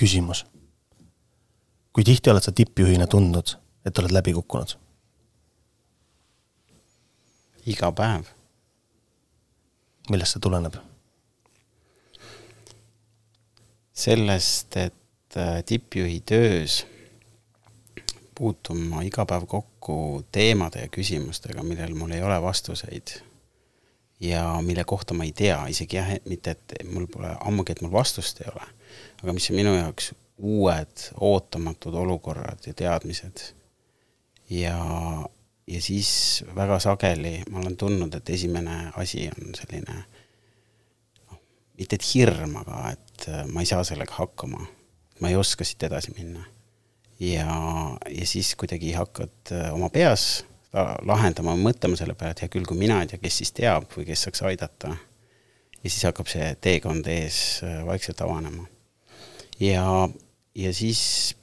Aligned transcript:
küsimus. 0.00 0.46
kui 1.92 2.04
tihti 2.06 2.30
oled 2.30 2.44
sa 2.44 2.52
tippjuhina 2.52 3.06
tundnud, 3.10 3.56
et 3.84 3.98
oled 3.98 4.14
läbi 4.16 4.32
kukkunud? 4.32 4.76
iga 7.66 7.92
päev. 7.92 8.30
millest 10.10 10.36
see 10.36 10.46
tuleneb? 10.46 10.78
sellest, 14.00 14.76
et 14.76 15.36
äh, 15.36 15.60
tippjuhi 15.66 16.22
töös 16.24 16.80
puutun 18.38 18.86
ma 18.88 19.02
iga 19.04 19.26
päev 19.28 19.44
kokku 19.46 20.24
teemade 20.32 20.86
ja 20.86 20.88
küsimustega, 20.88 21.62
millel 21.62 21.92
mul 21.94 22.16
ei 22.16 22.22
ole 22.24 22.40
vastuseid 22.42 23.18
ja 24.20 24.44
mille 24.64 24.84
kohta 24.84 25.14
ma 25.14 25.28
ei 25.28 25.32
tea, 25.36 25.60
isegi 25.68 26.00
jah, 26.00 26.14
mitte 26.24 26.56
et 26.56 26.78
mul 26.88 27.04
pole, 27.12 27.34
ammugi, 27.44 27.76
et 27.76 27.84
mul 27.84 27.92
vastust 27.92 28.40
ei 28.40 28.48
ole, 28.54 28.64
aga 29.22 29.34
mis 29.36 29.50
on 29.50 29.58
minu 29.60 29.74
jaoks 29.76 30.12
uued 30.38 31.06
ootamatud 31.20 31.94
olukorrad 31.94 32.66
ja 32.66 32.74
teadmised. 32.74 33.42
ja, 34.50 34.78
ja 35.66 35.82
siis 35.82 36.44
väga 36.54 36.78
sageli 36.78 37.42
ma 37.50 37.60
olen 37.60 37.76
tundnud, 37.76 38.14
et 38.14 38.30
esimene 38.30 38.90
asi 38.96 39.28
on 39.28 39.54
selline 39.54 39.96
noh, 40.00 41.40
mitte 41.78 42.00
et 42.00 42.08
hirm, 42.14 42.56
aga 42.62 42.94
et 42.94 43.28
ma 43.52 43.60
ei 43.60 43.68
saa 43.68 43.84
sellega 43.84 44.16
hakkama. 44.16 44.66
ma 45.20 45.28
ei 45.28 45.36
oska 45.36 45.64
siit 45.64 45.82
edasi 45.82 46.14
minna. 46.16 46.44
ja, 47.20 47.50
ja 48.08 48.26
siis 48.26 48.54
kuidagi 48.56 48.92
hakkad 48.96 49.54
oma 49.72 49.90
peas 49.90 50.44
lahendama, 50.72 51.56
mõtlema 51.58 51.98
selle 51.98 52.14
peale, 52.14 52.34
et 52.34 52.44
hea 52.44 52.52
küll, 52.52 52.66
kui 52.68 52.78
mina 52.78 53.00
ei 53.02 53.10
tea, 53.10 53.20
kes 53.22 53.40
siis 53.42 53.52
teab 53.56 53.88
või 53.96 54.06
kes 54.08 54.26
saaks 54.26 54.42
aidata. 54.46 54.94
ja 55.82 55.90
siis 55.90 56.04
hakkab 56.06 56.28
see 56.30 56.54
teekond 56.60 57.06
ees 57.08 57.60
äh, 57.64 57.80
vaikselt 57.86 58.20
avanema. 58.20 58.66
Ja, 59.60 60.08
ja 60.54 60.74
siis 60.74 61.36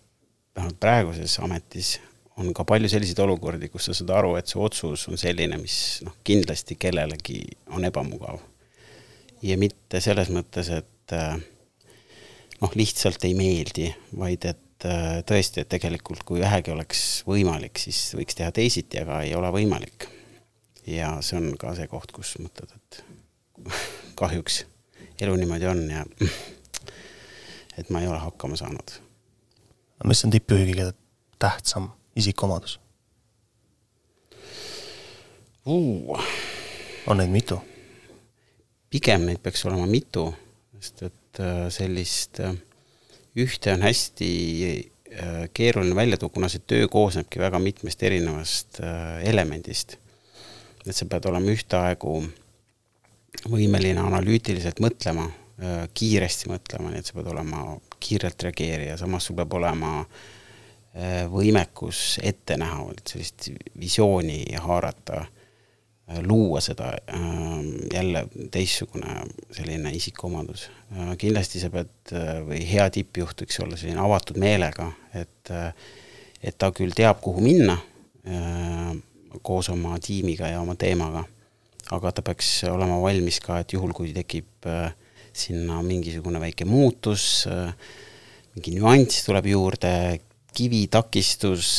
vähemalt 0.55 0.79
praeguses 0.79 1.39
ametis 1.39 1.97
on 2.37 2.53
ka 2.53 2.65
palju 2.69 2.89
selliseid 2.89 3.19
olukordi, 3.23 3.69
kus 3.73 3.89
sa 3.89 3.95
saad 3.97 4.13
aru, 4.13 4.35
et 4.37 4.49
see 4.49 4.61
otsus 4.61 5.07
on 5.09 5.17
selline, 5.19 5.57
mis 5.61 5.77
noh, 6.05 6.17
kindlasti 6.27 6.77
kellelegi 6.79 7.41
on 7.73 7.85
ebamugav. 7.87 8.39
ja 9.41 9.57
mitte 9.57 10.01
selles 10.01 10.29
mõttes, 10.33 10.69
et 10.73 11.13
äh, 11.13 11.37
noh, 12.61 12.73
lihtsalt 12.77 13.25
ei 13.25 13.35
meeldi, 13.37 13.89
vaid 14.17 14.45
et 14.49 14.85
äh, 14.89 15.19
tõesti, 15.29 15.61
et 15.61 15.69
tegelikult 15.69 16.25
kui 16.25 16.41
vähegi 16.41 16.73
oleks 16.73 17.03
võimalik, 17.27 17.81
siis 17.81 18.13
võiks 18.17 18.37
teha 18.37 18.51
teisiti, 18.53 19.01
aga 19.01 19.21
ei 19.25 19.35
ole 19.37 19.51
võimalik. 19.53 20.09
ja 20.87 21.17
see 21.21 21.41
on 21.41 21.53
ka 21.59 21.73
see 21.77 21.89
koht, 21.89 22.13
kus 22.13 22.35
mõtled, 22.41 22.73
et 22.73 23.01
kahjuks 24.21 24.63
elu 25.21 25.33
niimoodi 25.41 25.69
on 25.69 25.83
ja 25.89 26.05
et 27.77 27.89
ma 27.89 28.01
ei 28.01 28.07
ole 28.07 28.19
hakkama 28.19 28.57
saanud. 28.59 28.97
mis 30.05 30.25
on 30.25 30.33
tippjuhi 30.33 30.71
kõige 30.71 30.91
tähtsam 31.39 31.89
isikuomadus 32.15 32.79
uh.? 35.65 36.27
on 37.07 37.17
neid 37.17 37.31
mitu? 37.31 37.59
pigem 38.89 39.27
neid 39.27 39.41
peaks 39.43 39.65
olema 39.67 39.87
mitu, 39.89 40.29
sest 40.79 41.03
et 41.09 41.41
äh, 41.43 41.67
sellist 41.73 42.39
äh, 42.43 42.55
ühte 43.37 43.73
on 43.75 43.83
hästi 43.83 44.29
äh, 45.11 45.41
keeruline 45.53 45.95
välja 45.95 46.17
tuua, 46.17 46.33
kuna 46.33 46.49
see 46.51 46.63
töö 46.63 46.87
koosnebki 46.91 47.41
väga 47.41 47.59
mitmest 47.59 48.03
erinevast 48.03 48.81
elemendist. 49.23 49.97
et 50.87 50.95
sa 50.95 51.05
pead 51.05 51.25
olema 51.27 51.51
ühtaegu 51.51 52.21
võimeline 53.51 53.99
analüütiliselt 53.99 54.79
mõtlema, 54.79 55.27
kiiresti 55.97 56.51
mõtlema, 56.51 56.91
nii 56.93 57.01
et 57.01 57.07
sa 57.09 57.15
pead 57.17 57.31
olema 57.31 57.61
kiirelt 58.03 58.43
reageerija, 58.45 58.97
samas 59.01 59.25
sul 59.25 59.39
peab 59.39 59.55
olema 59.57 60.03
võimekus 61.33 62.19
ette 62.25 62.59
näha, 62.61 62.83
sellist 63.09 63.49
visiooni 63.77 64.43
haarata 64.61 65.23
Äh, 66.11 66.23
luua 66.23 66.61
seda 66.61 66.87
äh, 66.87 67.19
jälle 67.93 68.27
teistsugune 68.51 69.25
selline 69.51 69.91
isikuomadus. 69.91 70.69
Äh, 70.95 71.17
kindlasti 71.19 71.59
sa 71.59 71.67
pead 71.69 72.13
või 72.47 72.61
hea 72.63 72.85
tippjuht 72.95 73.43
võiks 73.43 73.59
olla 73.59 73.75
selline 73.75 73.99
avatud 73.99 74.39
meelega, 74.39 74.87
et 75.11 75.51
et 76.37 76.55
ta 76.55 76.69
küll 76.71 76.93
teab, 76.95 77.19
kuhu 77.19 77.41
minna 77.41 77.75
koos 79.41 79.67
oma 79.73 79.97
tiimiga 80.03 80.47
ja 80.51 80.61
oma 80.61 80.75
teemaga, 80.79 81.23
aga 81.91 82.11
ta 82.11 82.23
peaks 82.23 82.51
olema 82.69 82.99
valmis 83.01 83.39
ka, 83.43 83.57
et 83.63 83.73
juhul, 83.73 83.91
kui 83.95 84.13
tekib 84.15 84.67
sinna 85.39 85.81
mingisugune 85.85 86.41
väike 86.41 86.65
muutus, 86.67 87.45
mingi 88.55 88.73
nüanss 88.77 89.25
tuleb 89.27 89.49
juurde, 89.51 89.93
kivi, 90.57 90.87
takistus, 90.89 91.69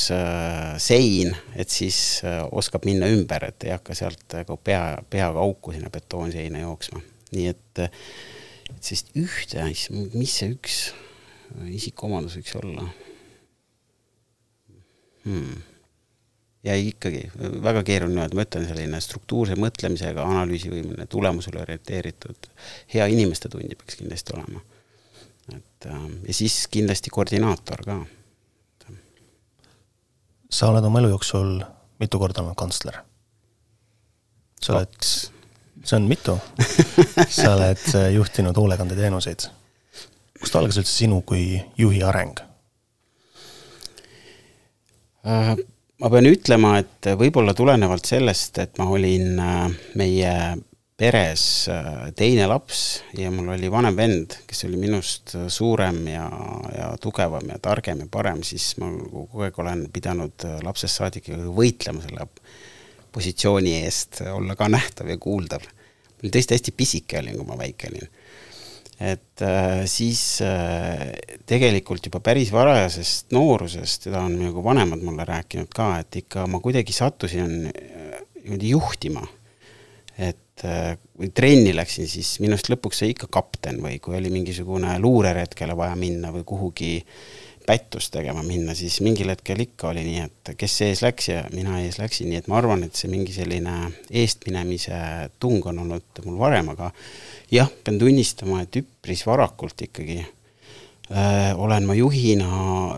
sein, 0.78 1.32
et 1.58 1.72
siis 1.72 2.20
oskab 2.54 2.86
minna 2.86 3.08
ümber, 3.10 3.48
et 3.50 3.66
ei 3.66 3.74
hakka 3.74 3.97
sealt 3.98 4.38
nagu 4.38 4.58
pea, 4.62 4.82
peaga 5.10 5.42
auku 5.42 5.74
sinna 5.74 5.91
betoonseina 5.91 6.62
jooksma. 6.62 7.02
nii 7.34 7.48
et, 7.50 7.80
et 7.82 8.78
sellist 8.78 9.10
ühte, 9.18 9.66
mis 10.14 10.36
see 10.38 10.54
üks 10.54 10.78
isikuomadus 11.74 12.38
võiks 12.38 12.54
olla 12.60 12.86
hmm.? 15.24 15.78
Ja 16.64 16.74
ikkagi 16.74 17.22
väga 17.62 17.84
keeruline 17.86 18.24
öelda, 18.24 18.36
ma 18.36 18.44
ütlen, 18.46 18.66
selline 18.69 19.00
struktuurse 19.00 19.56
mõtlemisega, 19.60 20.24
analüüsivõimeline, 20.26 21.06
tulemusele 21.10 21.62
orienteeritud, 21.62 22.50
hea 22.94 23.06
inimeste 23.12 23.50
tundi 23.52 23.78
peaks 23.78 24.00
kindlasti 24.00 24.34
olema. 24.36 24.62
et 25.54 25.86
äh, 25.86 26.06
ja 26.28 26.34
siis 26.34 26.66
kindlasti 26.70 27.10
koordinaator 27.10 27.84
ka 27.86 27.98
sa 30.50 30.68
oled 30.72 30.84
oma 30.84 30.98
elu 31.02 31.12
jooksul 31.12 31.60
mitu 32.00 32.18
korda 32.18 32.42
olnud 32.42 32.56
kantsler. 32.56 32.97
sa 34.62 34.74
oled, 34.74 35.08
see 35.84 35.97
on 35.97 36.08
mitu 36.08 36.38
sa 37.38 37.54
oled 37.54 37.84
äh, 37.94 38.10
juhtinud 38.14 38.56
hoolekandeteenuseid. 38.56 39.48
kust 40.41 40.56
algas 40.56 40.78
üldse 40.80 40.92
sinu 40.92 41.22
kui 41.22 41.60
juhi 41.78 42.02
areng 42.02 42.41
uh,? 45.24 45.56
Ma 45.98 46.10
pean 46.12 46.28
ütlema, 46.31 46.76
et 46.82 47.10
võib-olla 47.19 47.54
tulenevalt 47.59 48.06
sellest, 48.06 48.60
et 48.62 48.78
ma 48.78 48.86
olin 48.92 49.38
äh, 49.42 49.64
meie 49.98 50.34
peres 50.98 51.42
äh, 51.70 52.09
teine 52.19 52.47
laps 52.50 52.84
ja 53.19 53.31
mul 53.34 53.50
oli 53.54 53.70
vanem 53.70 53.98
vend, 53.98 54.38
kes 54.47 54.64
oli 54.69 54.78
minust 54.81 55.34
äh, 55.38 55.48
suurem 55.50 56.04
ja, 56.10 56.26
ja 56.75 56.92
tugevam 57.03 57.50
ja 57.50 57.59
targem 57.62 58.04
ja 58.04 58.10
parem, 58.10 58.44
siis 58.47 58.70
ma 58.82 58.91
kogu 58.94 59.47
aeg 59.47 59.59
olen 59.62 59.86
pidanud 59.94 60.47
lapsest 60.66 61.03
saadik 61.03 61.32
võitlema 61.54 62.04
selle 62.06 62.28
positsiooni 63.15 63.75
eest, 63.80 64.22
olla 64.30 64.54
ka 64.59 64.69
nähtav 64.70 65.10
ja 65.10 65.19
kuuldav. 65.19 65.66
ma 65.66 66.22
olin 66.22 66.34
tõesti 66.34 66.54
hästi 66.54 66.75
pisike 66.76 67.19
olin, 67.22 67.38
kui 67.41 67.47
ma 67.48 67.59
väike 67.59 67.91
olin. 67.91 68.10
Et 68.98 69.42
äh, 69.47 69.84
siis 69.86 70.41
äh, 70.42 71.12
tegelikult 71.47 72.09
juba 72.09 72.20
päris 72.25 72.50
varajasest 72.50 73.31
noorusest, 73.34 74.09
seda 74.09 74.25
on 74.26 74.34
nagu 74.41 74.62
vanemad 74.64 75.03
mulle 75.06 75.26
rääkinud 75.28 75.70
ka, 75.75 75.92
et 76.03 76.19
ikka 76.25 76.48
ma 76.50 76.59
kuidagi 76.62 76.94
sattusin 76.94 77.69
niimoodi 77.69 78.72
juhtima. 78.75 79.22
Et 80.19 80.64
äh, 80.66 80.97
kui 81.14 81.31
trenni 81.31 81.70
läksin, 81.76 82.09
siis 82.10 82.41
minust 82.42 82.70
lõpuks 82.72 83.04
sai 83.04 83.12
ikka 83.14 83.31
kapten 83.31 83.78
või 83.84 84.00
kui 84.03 84.19
oli 84.19 84.32
mingisugune 84.34 84.97
luureretkele 84.98 85.76
vaja 85.78 85.94
minna 85.98 86.32
või 86.34 86.42
kuhugi 86.48 86.97
pättust 87.68 88.12
tegema 88.15 88.42
minna, 88.47 88.72
siis 88.76 89.00
mingil 89.04 89.28
hetkel 89.28 89.60
ikka 89.60 89.91
oli 89.91 90.04
nii, 90.06 90.24
et 90.24 90.53
kes 90.56 90.78
ees 90.86 91.03
läks 91.04 91.28
ja 91.28 91.42
mina 91.53 91.82
ees 91.82 91.98
läksin, 92.00 92.30
nii 92.30 92.41
et 92.41 92.48
ma 92.48 92.56
arvan, 92.62 92.86
et 92.86 92.97
see 92.97 93.10
mingi 93.12 93.34
selline 93.34 93.74
eestminemise 94.09 95.00
tung 95.42 95.66
on 95.68 95.82
olnud 95.84 96.22
mul 96.24 96.38
varem, 96.41 96.72
aga 96.72 96.91
jah, 97.53 97.68
pean 97.84 98.00
tunnistama, 98.00 98.62
et 98.65 98.80
üpris 98.80 99.26
varakult 99.28 99.84
ikkagi 99.84 100.22
äh, 100.22 101.53
olen 101.60 101.88
ma 101.91 101.98
juhina 101.98 102.48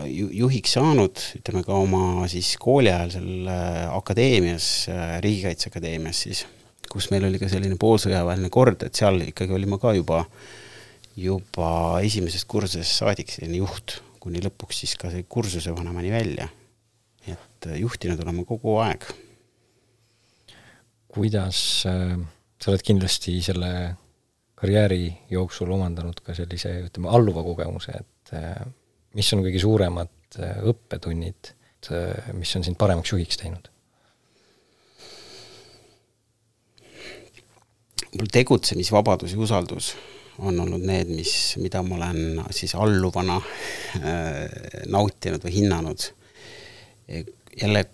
ju,, 0.07 0.29
juhiks 0.45 0.77
saanud, 0.79 1.19
ütleme 1.41 1.65
ka 1.67 1.75
oma 1.75 2.29
siis 2.31 2.53
kooli 2.61 2.93
ajal 2.93 3.15
seal 3.17 3.51
äh, 3.51 3.83
akadeemias 3.97 4.71
äh,, 4.91 5.19
Riigikaitseakadeemias 5.25 6.25
siis 6.27 6.45
kus 6.91 7.07
meil 7.11 7.25
oli 7.27 7.39
ka 7.39 7.47
selline 7.51 7.77
poolsõjaväeline 7.79 8.51
kord, 8.51 8.83
et 8.83 8.97
seal 8.99 9.21
ikkagi 9.23 9.55
olin 9.55 9.71
ma 9.71 9.79
ka 9.81 9.93
juba, 9.95 10.23
juba 11.19 11.73
esimesest 12.03 12.47
kursusest 12.51 12.99
saadik 12.99 13.31
selline 13.31 13.61
juht, 13.61 13.99
kuni 14.21 14.41
lõpuks 14.43 14.83
siis 14.83 14.97
ka 15.01 15.11
see 15.13 15.25
kursuse 15.29 15.73
vanemani 15.75 16.11
välja. 16.13 16.47
et 17.27 17.67
äh, 17.67 17.79
juhtinud 17.81 18.21
olen 18.23 18.39
ma 18.39 18.45
kogu 18.45 18.77
aeg. 18.81 19.05
kuidas 21.11 21.83
äh,, 21.89 22.15
sa 22.61 22.71
oled 22.71 22.85
kindlasti 22.85 23.39
selle 23.41 23.71
karjääri 24.61 25.09
jooksul 25.33 25.71
omandanud 25.73 26.21
ka 26.21 26.35
sellise, 26.37 26.73
ütleme, 26.85 27.09
alluva 27.09 27.43
kogemuse, 27.43 27.97
et 27.97 28.33
äh, 28.37 28.61
mis 29.17 29.33
on 29.33 29.41
kõige 29.45 29.61
suuremad 29.61 30.17
õppetunnid, 30.71 31.49
mis 32.37 32.53
on 32.55 32.63
sind 32.63 32.77
paremaks 32.79 33.11
juhiks 33.11 33.39
teinud? 33.41 33.67
mul 38.11 38.27
tegutsemisvabadus 38.31 39.33
ja 39.35 39.39
usaldus 39.39 39.93
on 40.41 40.59
olnud 40.63 40.83
need, 40.85 41.11
mis, 41.13 41.33
mida 41.61 41.81
ma 41.85 41.97
olen 41.97 42.41
siis 42.55 42.73
alluvana 42.75 43.37
äh, 43.37 44.37
nautinud 44.89 45.43
või 45.45 45.55
hinnanud. 45.59 46.07
jälle, 47.61 47.85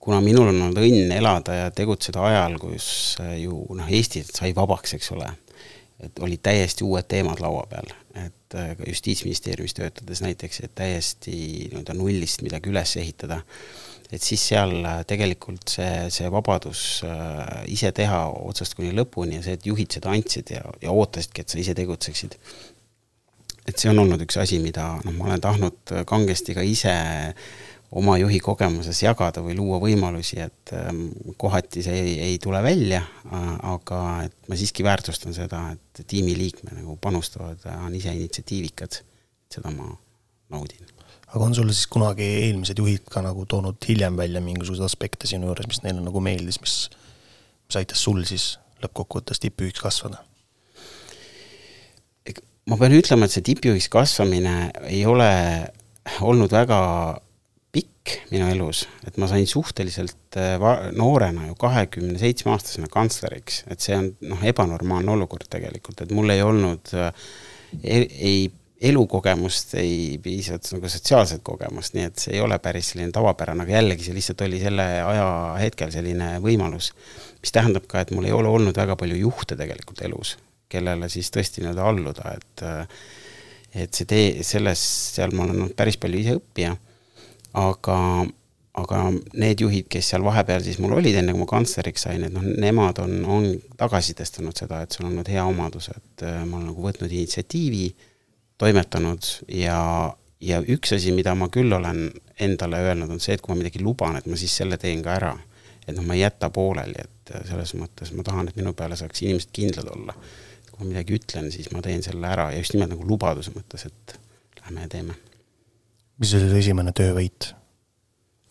kuna 0.00 0.20
minul 0.20 0.52
on 0.52 0.62
olnud 0.68 0.78
õnn 0.78 1.12
elada 1.16 1.54
ja 1.54 1.70
tegutseda 1.74 2.22
ajal, 2.28 2.58
kus 2.62 2.88
äh, 3.20 3.36
ju 3.42 3.64
noh, 3.74 3.90
Eesti 3.90 4.24
sai 4.28 4.52
vabaks, 4.54 4.94
eks 4.98 5.10
ole, 5.16 5.30
et 6.04 6.22
olid 6.22 6.42
täiesti 6.42 6.84
uued 6.84 7.08
teemad 7.08 7.40
laua 7.40 7.66
peal, 7.70 7.90
et 8.14 8.58
äh, 8.58 8.74
ka 8.78 8.86
Justiitsministeeriumis 8.86 9.74
töötades 9.74 10.22
näiteks, 10.22 10.62
et 10.62 10.74
täiesti 10.78 11.36
nii-öelda 11.72 11.96
nullist 11.96 12.46
midagi 12.46 12.70
üles 12.70 12.96
ehitada 13.00 13.42
et 14.12 14.22
siis 14.22 14.42
seal 14.52 14.78
äh, 14.84 15.02
tegelikult 15.08 15.76
see, 15.76 16.06
see 16.14 16.30
vabadus 16.32 17.02
äh, 17.06 17.64
ise 17.72 17.90
teha 17.96 18.22
otsast 18.46 18.76
kuni 18.78 18.92
lõpuni 18.94 19.40
ja 19.40 19.44
see, 19.44 19.58
et 19.58 19.66
juhid 19.66 19.98
seda 19.98 20.12
andsid 20.14 20.54
ja, 20.54 20.62
ja 20.82 20.94
ootasidki, 20.94 21.42
et 21.42 21.52
sa 21.52 21.60
ise 21.62 21.74
tegutseksid. 21.78 22.36
et 23.66 23.74
see 23.74 23.90
on 23.90 23.98
olnud 24.04 24.22
üks 24.22 24.38
asi, 24.38 24.60
mida 24.62 24.92
noh, 25.04 25.14
ma 25.16 25.30
olen 25.30 25.42
tahtnud 25.42 25.96
kangesti 26.06 26.54
ka 26.54 26.62
ise 26.62 26.94
oma 27.96 28.16
juhi 28.18 28.38
kogemuses 28.42 28.98
jagada 29.02 29.42
või 29.42 29.54
luua 29.58 29.78
võimalusi, 29.82 30.40
et 30.42 30.74
ähm, 30.74 31.06
kohati 31.38 31.84
see 31.86 32.00
ei, 32.02 32.16
ei 32.30 32.40
tule 32.42 32.62
välja, 32.62 33.02
aga 33.30 34.00
et 34.26 34.50
ma 34.50 34.58
siiski 34.58 34.86
väärtustan 34.86 35.34
seda, 35.36 35.62
et 35.74 36.02
tiimiliikme 36.06 36.74
nagu 36.80 36.98
panustavad, 37.02 37.62
on 37.86 37.94
ise 37.94 38.14
initsiatiivikad, 38.14 39.00
seda 39.54 39.74
ma 39.74 39.88
naudin 40.50 40.95
aga 41.32 41.42
on 41.44 41.56
sulle 41.56 41.74
siis 41.74 41.88
kunagi 41.90 42.26
eelmised 42.46 42.78
juhid 42.78 43.08
ka 43.10 43.22
nagu 43.24 43.46
toonud 43.50 43.82
hiljem 43.88 44.16
välja 44.18 44.40
mingisuguseid 44.44 44.86
aspekte 44.86 45.28
sinu 45.30 45.50
juures, 45.50 45.66
mis 45.70 45.82
neile 45.84 46.04
nagu 46.04 46.22
meeldis, 46.22 46.60
mis, 46.62 46.76
mis 47.66 47.80
aitas 47.82 48.02
sul 48.06 48.22
siis 48.28 48.56
lõppkokkuvõttes 48.84 49.42
tippjuhiks 49.42 49.82
kasvada? 49.82 50.22
ma 52.66 52.78
pean 52.80 52.96
ütlema, 52.96 53.26
et 53.26 53.34
see 53.34 53.44
tippjuhiks 53.46 53.86
kasvamine 53.92 54.56
ei 54.90 55.04
ole 55.06 55.30
olnud 56.26 56.50
väga 56.50 56.80
pikk 57.74 58.16
minu 58.32 58.48
elus, 58.50 58.84
et 59.06 59.18
ma 59.20 59.28
sain 59.30 59.46
suhteliselt 59.46 60.38
äh, 60.38 60.56
va-, 60.62 60.88
noorena 60.96 61.48
ju 61.48 61.56
kahekümne 61.60 62.18
seitsme 62.18 62.54
aastasena 62.54 62.90
kantsleriks, 62.90 63.62
et 63.70 63.84
see 63.84 63.96
on 63.98 64.10
noh, 64.32 64.42
ebanormaalne 64.50 65.14
olukord 65.14 65.46
tegelikult, 65.52 66.02
et 66.02 66.14
mul 66.16 66.32
ei 66.34 66.42
olnud 66.46 66.94
äh, 66.96 67.26
ei, 67.82 68.06
ei 68.06 68.40
elukogemust, 68.80 69.74
ei 69.80 70.18
piisavalt 70.22 70.68
nagu 70.74 70.88
sotsiaalset 70.92 71.40
kogemust, 71.44 71.94
nii 71.96 72.08
et 72.10 72.20
see 72.20 72.34
ei 72.36 72.42
ole 72.44 72.58
päris 72.60 72.92
selline 72.92 73.12
tavapärane, 73.14 73.64
aga 73.64 73.78
jällegi 73.78 74.04
see 74.04 74.16
lihtsalt 74.16 74.42
oli 74.44 74.58
selle 74.60 74.84
ajahetkel 75.00 75.92
selline 75.94 76.34
võimalus. 76.44 76.92
mis 77.40 77.52
tähendab 77.52 77.86
ka, 77.88 78.02
et 78.02 78.10
mul 78.12 78.26
ei 78.28 78.34
ole 78.36 78.50
olnud 78.52 78.76
väga 78.76 78.96
palju 79.00 79.16
juhte 79.16 79.56
tegelikult 79.56 80.02
elus, 80.04 80.36
kellele 80.68 81.08
siis 81.08 81.30
tõesti 81.32 81.62
nii-öelda 81.62 81.86
alluda, 81.88 82.34
et 82.36 82.66
et 83.76 83.92
see 83.92 84.08
tee, 84.08 84.42
selles, 84.44 84.82
seal 85.14 85.32
ma 85.36 85.44
olen 85.44 85.62
olnud 85.62 85.76
päris 85.76 85.98
palju 86.00 86.20
ise 86.20 86.34
õppija, 86.38 86.70
aga, 87.60 87.98
aga 88.80 89.00
need 89.36 89.64
juhid, 89.64 89.88
kes 89.92 90.12
seal 90.12 90.24
vahepeal 90.24 90.64
siis 90.64 90.78
mul 90.80 90.96
olid, 90.96 91.16
enne 91.16 91.32
kui 91.32 91.42
ma 91.44 91.48
kantsleriks 91.50 92.06
sain, 92.08 92.24
et 92.24 92.32
noh, 92.32 92.44
nemad 92.44 93.00
on, 93.04 93.16
on 93.24 93.48
tagasisidestanud 93.80 94.56
seda, 94.56 94.82
et 94.82 94.92
see 94.92 95.04
on 95.04 95.10
olnud 95.10 95.32
hea 95.32 95.44
omadus, 95.44 95.90
et 95.92 96.26
ma 96.44 96.58
olen 96.58 96.70
nagu 96.72 96.86
võtnud 96.88 97.12
initsiatiivi 97.12 97.86
toimetanud 98.58 99.26
ja, 99.52 99.80
ja 100.40 100.60
üks 100.60 100.94
asi, 100.96 101.12
mida 101.16 101.34
ma 101.38 101.48
küll 101.52 101.72
olen 101.76 102.08
endale 102.40 102.80
öelnud, 102.88 103.12
on 103.12 103.20
see, 103.22 103.36
et 103.36 103.44
kui 103.44 103.54
ma 103.54 103.60
midagi 103.60 103.82
luban, 103.84 104.18
et 104.18 104.28
ma 104.28 104.38
siis 104.38 104.54
selle 104.60 104.78
teen 104.80 105.02
ka 105.04 105.14
ära. 105.16 105.34
et 105.86 105.94
noh, 105.94 106.02
ma 106.02 106.16
ei 106.16 106.24
jäta 106.24 106.50
pooleli, 106.50 106.98
et 106.98 107.32
selles 107.46 107.76
mõttes 107.78 108.10
ma 108.16 108.24
tahan, 108.26 108.48
et 108.50 108.56
minu 108.58 108.72
peale 108.74 108.96
saaks 108.98 109.22
inimesed 109.22 109.52
kindlad 109.54 109.90
olla. 109.92 110.16
kui 110.70 110.80
ma 110.80 110.90
midagi 110.90 111.16
ütlen, 111.16 111.50
siis 111.52 111.70
ma 111.72 111.82
teen 111.82 112.02
selle 112.04 112.26
ära 112.28 112.50
ja 112.52 112.58
just 112.58 112.74
nimelt 112.74 112.92
nagu 112.92 113.06
lubaduse 113.08 113.54
mõttes, 113.54 113.86
et 113.86 114.18
lähme 114.62 114.82
ja 114.82 114.88
teeme. 114.88 115.14
mis 116.18 116.34
oli 116.34 116.50
su 116.50 116.56
esimene 116.64 116.92
töövõit? 116.92 117.52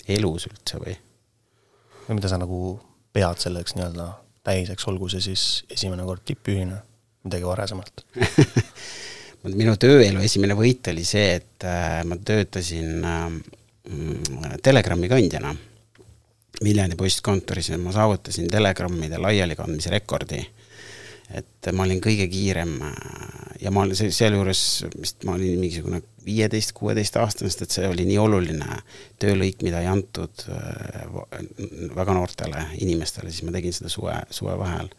elus 0.07 0.45
üldse 0.45 0.77
või? 0.77 0.93
või 2.07 2.19
mida 2.19 2.29
sa 2.29 2.37
nagu 2.37 2.79
pead 3.13 3.41
selleks 3.41 3.73
nii-öelda 3.75 4.11
tähiseks, 4.45 4.85
olgu 4.87 5.09
see 5.09 5.23
siis 5.25 5.65
esimene 5.73 6.05
kord 6.05 6.21
tippjuhina, 6.25 6.77
midagi 7.25 7.47
varasemalt 7.49 8.05
minu 9.53 9.75
tööelu 9.77 10.23
esimene 10.25 10.55
võit 10.57 10.87
oli 10.89 11.05
see, 11.05 11.35
et 11.39 11.65
äh, 11.67 12.01
ma 12.07 12.17
töötasin 12.17 13.05
äh, 13.05 13.29
Telegrami 14.65 15.09
kandjana 15.11 15.51
Viljandi 16.63 16.95
postkontoris 16.97 17.67
ja 17.69 17.77
ma 17.77 17.91
saavutasin 17.93 18.47
telegrammide 18.49 19.19
laialikandmise 19.21 19.91
rekordi. 19.93 20.39
et 21.35 21.67
ma 21.73 21.83
olin 21.83 21.99
kõige 22.01 22.25
kiirem 22.31 22.73
äh, 22.81 22.95
ja 23.61 23.71
ma 23.71 23.83
olin 23.83 23.97
sealjuures 23.97 24.63
vist 24.95 25.25
ma 25.25 25.35
olin 25.35 25.59
mingisugune 25.59 26.01
viieteist, 26.25 26.73
kuueteist 26.73 27.17
aastane, 27.21 27.51
sest 27.51 27.61
et 27.61 27.77
see 27.77 27.87
oli 27.89 28.05
nii 28.09 28.17
oluline 28.17 28.79
töölõik, 29.21 29.61
mida 29.61 29.83
ei 29.83 29.89
antud 29.91 30.45
väga 31.93 32.15
noortele 32.17 32.63
inimestele, 32.81 33.29
siis 33.29 33.45
ma 33.45 33.53
tegin 33.53 33.73
seda 33.73 33.91
suve, 33.93 34.15
suvevaheajal. 34.33 34.89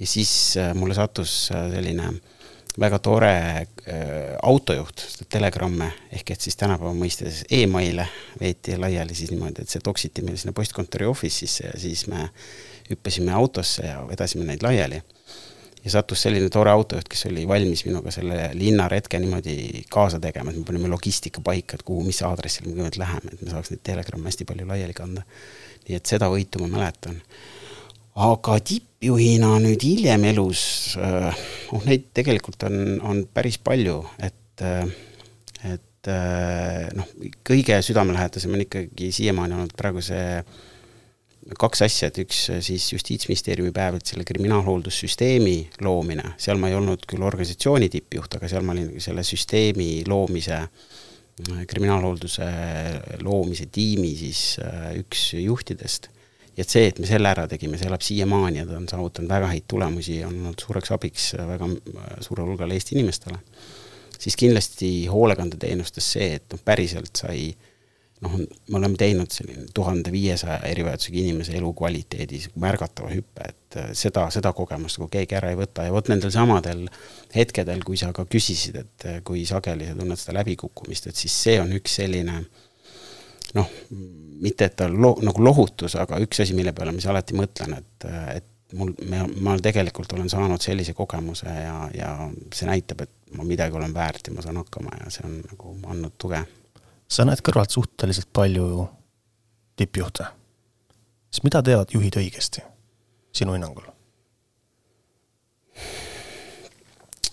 ja 0.00 0.06
siis 0.06 0.34
mulle 0.76 0.96
sattus 0.96 1.46
selline 1.48 2.10
äh, 2.10 2.33
väga 2.80 2.98
tore 2.98 3.30
äh, 3.30 3.66
autojuht, 4.42 5.04
telegramme, 5.30 5.92
ehk 6.12 6.34
et 6.34 6.42
siis 6.42 6.56
tänapäeva 6.58 6.94
mõistes 6.96 7.44
email'e 7.54 8.06
veeti 8.40 8.78
laiali 8.80 9.14
siis 9.14 9.30
niimoodi, 9.30 9.62
et 9.62 9.70
see 9.70 9.82
toksiti 9.84 10.24
meil 10.26 10.38
sinna 10.40 10.54
postkontori 10.56 11.06
office'isse 11.06 11.68
ja 11.68 11.74
siis 11.78 12.06
me 12.10 12.28
hüppasime 12.90 13.32
autosse 13.32 13.86
ja 13.86 14.02
vedasime 14.08 14.46
neid 14.48 14.66
laiali. 14.66 15.02
ja 15.84 15.90
sattus 15.90 16.22
selline 16.24 16.48
tore 16.48 16.70
autojuht, 16.72 17.08
kes 17.12 17.26
oli 17.28 17.42
valmis 17.48 17.84
minuga 17.84 18.10
selle 18.10 18.50
linnaretke 18.56 19.18
niimoodi 19.20 19.84
kaasa 19.92 20.20
tegema, 20.20 20.50
et 20.50 20.56
me 20.56 20.64
panime 20.64 20.88
logistika 20.88 21.42
paika, 21.44 21.76
et 21.76 21.82
kuhu, 21.84 22.02
mis 22.06 22.22
aadressil 22.24 22.66
me 22.66 22.72
kõigepealt 22.72 22.96
läheme, 23.02 23.34
et 23.34 23.42
me 23.44 23.52
saaks 23.52 23.70
neid 23.70 23.82
telegramme 23.84 24.30
hästi 24.30 24.46
palju 24.48 24.66
laiali 24.66 24.96
kanda. 24.96 25.22
nii 25.88 25.98
et 26.00 26.08
seda 26.08 26.30
võitu 26.32 26.62
ma 26.62 26.70
mäletan 26.78 27.20
aga 28.14 28.58
tippjuhina 28.62 29.56
nüüd 29.62 29.82
hiljem 29.82 30.28
elus, 30.30 30.60
noh 30.98 31.88
neid 31.88 32.10
tegelikult 32.14 32.62
on, 32.68 32.76
on 33.02 33.24
päris 33.34 33.58
palju, 33.58 33.98
et, 34.22 34.62
äh, 34.62 34.84
et 35.66 36.10
äh, 36.12 36.86
noh, 36.94 37.10
kõige 37.46 37.80
südamelähedasem 37.82 38.54
on 38.54 38.62
ikkagi 38.62 39.10
siiamaani 39.14 39.58
olnud 39.58 39.74
praegu 39.78 40.04
see 40.04 40.38
kaks 41.58 41.82
asja, 41.84 42.08
et 42.08 42.22
üks 42.22 42.46
siis 42.64 42.86
Justiitsministeeriumi 42.94 43.74
päev, 43.74 43.98
et 43.98 44.08
selle 44.08 44.24
kriminaalhooldussüsteemi 44.24 45.56
loomine, 45.84 46.36
seal 46.40 46.60
ma 46.62 46.70
ei 46.70 46.78
olnud 46.78 47.04
küll 47.10 47.26
organisatsiooni 47.26 47.90
tippjuht, 47.92 48.38
aga 48.38 48.48
seal 48.48 48.64
ma 48.64 48.72
olin 48.72 48.94
selle 49.02 49.26
süsteemi 49.26 50.06
loomise, 50.08 50.62
kriminaalhoolduse 51.68 52.48
loomise 53.26 53.66
tiimi 53.74 54.14
siis 54.16 54.44
üks 55.02 55.32
juhtidest 55.42 56.13
ja 56.56 56.62
et 56.62 56.70
see, 56.70 56.86
et 56.90 56.98
me 57.02 57.08
selle 57.08 57.30
ära 57.30 57.46
tegime, 57.50 57.78
see 57.80 57.88
elab 57.90 58.04
siiamaani 58.04 58.62
ja 58.62 58.66
ta 58.68 58.78
on 58.78 58.88
saavutanud 58.90 59.30
väga 59.30 59.50
häid 59.52 59.68
tulemusi 59.70 60.20
ja 60.20 60.28
on 60.30 60.40
olnud 60.40 60.66
suureks 60.66 60.94
abiks 60.94 61.32
väga 61.50 61.68
suurele 62.24 62.50
hulgale 62.52 62.78
Eesti 62.78 62.98
inimestele, 62.98 63.38
siis 64.18 64.36
kindlasti 64.40 64.90
hoolekandeteenustes 65.10 66.12
see, 66.16 66.34
et 66.38 66.46
noh, 66.54 66.62
päriselt 66.64 67.24
sai 67.24 67.48
noh, 68.24 68.36
me 68.38 68.78
oleme 68.78 68.98
teinud 68.98 69.32
selline 69.32 69.66
tuhande 69.74 70.12
viiesaja 70.12 70.60
erivajadusega 70.70 71.20
inimese 71.20 71.56
elukvaliteedis 71.58 72.50
märgatava 72.60 73.10
hüppe, 73.12 73.48
et 73.48 73.78
äh, 73.80 73.90
seda, 73.98 74.26
seda 74.34 74.52
kogemust 74.56 75.00
nagu 75.00 75.10
keegi 75.12 75.38
ära 75.38 75.50
ei 75.52 75.58
võta 75.58 75.86
ja 75.86 75.94
vot 75.94 76.08
nendel 76.12 76.32
samadel 76.34 76.86
hetkedel, 77.34 77.82
kui 77.86 77.98
sa 78.00 78.12
ka 78.16 78.26
küsisid, 78.30 78.78
et 78.84 79.08
äh, 79.10 79.18
kui 79.26 79.44
sageli 79.48 79.90
sa 79.90 79.98
tunned 79.98 80.20
seda 80.20 80.38
läbikukkumist, 80.40 81.10
et 81.10 81.20
siis 81.20 81.36
see 81.46 81.58
on 81.62 81.74
üks 81.76 81.98
selline 82.00 82.44
noh, 83.54 83.70
mitte 84.44 84.68
et 84.68 84.76
ta 84.76 84.88
lo-, 84.90 85.16
nagu 85.24 85.44
lohutus, 85.44 85.96
aga 86.00 86.18
üks 86.22 86.42
asi, 86.44 86.56
mille 86.56 86.74
peale 86.76 86.92
ma 86.92 87.00
siis 87.00 87.12
alati 87.12 87.36
mõtlen, 87.38 87.76
et, 87.78 88.06
et 88.34 88.50
mul, 88.78 88.92
me, 89.08 89.22
ma 89.44 89.54
tegelikult 89.62 90.12
olen 90.16 90.30
saanud 90.30 90.62
sellise 90.62 90.94
kogemuse 90.96 91.48
ja, 91.50 91.76
ja 91.94 92.10
see 92.54 92.68
näitab, 92.68 93.04
et 93.06 93.34
ma 93.38 93.46
midagi 93.46 93.76
olen 93.78 93.94
väärt 93.94 94.28
ja 94.28 94.34
ma 94.34 94.44
saan 94.44 94.60
hakkama 94.62 94.94
ja 95.00 95.10
see 95.14 95.26
on 95.28 95.40
nagu 95.42 95.74
andnud 95.94 96.16
tuge. 96.18 96.42
sa 97.08 97.26
näed 97.26 97.42
kõrvalt 97.44 97.74
suhteliselt 97.74 98.30
palju 98.32 98.86
tippjuhte. 99.76 100.26
siis 101.30 101.44
mida 101.46 101.62
teevad 101.62 101.94
juhid 101.94 102.18
õigesti, 102.22 102.64
sinu 103.34 103.56
hinnangul? 103.56 103.90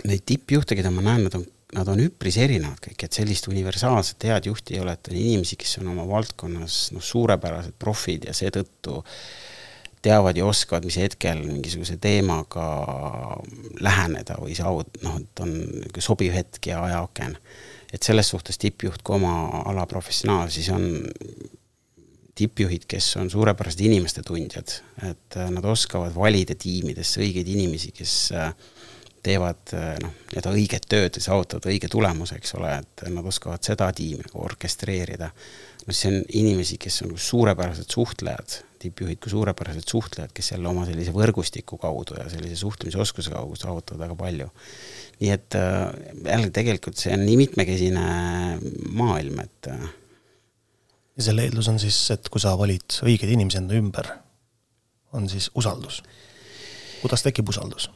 Neid 0.01 0.23
tippjuhte, 0.25 0.75
keda 0.75 0.89
ma 0.89 1.03
näen, 1.05 1.27
nad 1.27 1.35
on 1.37 1.43
nad 1.75 1.87
on 1.91 2.01
üpris 2.03 2.37
erinevad 2.41 2.81
kõik, 2.83 3.05
et 3.05 3.15
sellist 3.15 3.47
universaalset 3.51 4.27
head 4.27 4.49
juhti 4.49 4.75
ei 4.75 4.83
ole, 4.83 4.95
et 4.97 5.11
on 5.11 5.17
inimesi, 5.17 5.57
kes 5.59 5.77
on 5.81 5.91
oma 5.93 6.05
valdkonnas 6.09 6.81
noh, 6.95 7.03
suurepärased 7.05 7.77
profid 7.79 8.27
ja 8.27 8.35
seetõttu 8.35 8.99
teavad 10.01 10.37
ja 10.37 10.47
oskavad, 10.49 10.85
mis 10.87 10.97
hetkel 10.97 11.43
mingisuguse 11.45 11.97
teemaga 12.01 12.65
läheneda 13.85 14.39
või 14.41 14.55
saavut-, 14.57 14.99
noh, 15.05 15.19
et 15.21 15.43
on 15.45 15.53
niisugune 15.53 16.05
sobiv 16.05 16.35
hetk 16.35 16.71
ja 16.71 16.81
ajaaken. 16.87 17.37
et 17.91 18.03
selles 18.03 18.29
suhtes 18.31 18.57
tippjuht 18.57 19.01
kui 19.03 19.17
oma 19.17 19.63
ala 19.67 19.83
professionaal, 19.85 20.49
siis 20.49 20.69
on 20.71 20.85
tippjuhid, 22.35 22.85
kes 22.87 23.17
on 23.19 23.29
suurepärased 23.29 23.81
inimeste 23.83 24.23
tundjad, 24.23 24.77
et 25.09 25.37
nad 25.51 25.65
oskavad 25.67 26.15
valida 26.15 26.55
tiimidesse 26.55 27.19
õigeid 27.21 27.49
inimesi, 27.51 27.91
kes 27.91 28.13
äh, 28.31 28.53
teevad 29.23 29.73
noh, 30.01 30.15
nii-öelda 30.31 30.53
õiget 30.55 30.87
tööd 30.89 31.17
ja 31.17 31.23
saavutavad 31.23 31.67
õige 31.71 31.89
tulemuse, 31.91 32.39
eks 32.39 32.55
ole, 32.57 32.73
et 32.81 33.03
nad 33.13 33.27
oskavad 33.27 33.63
seda 33.65 33.91
tiimi 33.95 34.25
nagu 34.25 34.41
orkestreerida. 34.45 35.29
no 35.85 35.95
see 35.95 36.11
on 36.11 36.19
inimesi, 36.41 36.77
kes 36.81 37.01
on 37.05 37.13
suurepärased 37.17 37.89
suhtlejad, 37.93 38.57
tippjuhid 38.81 39.21
kui 39.21 39.33
suurepärased 39.33 39.85
suhtlejad, 39.93 40.33
kes 40.33 40.51
jälle 40.53 40.69
oma 40.69 40.85
sellise 40.89 41.13
võrgustiku 41.13 41.77
kaudu 41.81 42.17
ja 42.17 42.27
sellise 42.33 42.57
suhtlemisoskuse 42.63 43.33
kaudu 43.33 43.57
saavutavad 43.61 44.07
väga 44.07 44.17
palju. 44.17 44.49
nii 45.21 45.31
et 45.35 45.57
jälle 46.25 46.49
tegelikult 46.49 46.97
see 46.97 47.13
on 47.13 47.25
nii 47.25 47.37
mitmekesine 47.45 48.05
maailm, 48.89 49.43
et 49.45 49.69
ja 51.17 51.29
selle 51.29 51.45
eeldus 51.45 51.69
on 51.69 51.79
siis, 51.81 51.97
et 52.13 52.29
kui 52.31 52.41
sa 52.41 52.55
valid 52.57 53.01
õigeid 53.05 53.31
inimesi 53.35 53.61
enda 53.61 53.77
ümber, 53.77 54.09
on 55.13 55.29
siis 55.29 55.51
usaldus. 55.55 56.01
kuidas 57.01 57.23
tekib 57.25 57.49
usaldus? 57.49 57.89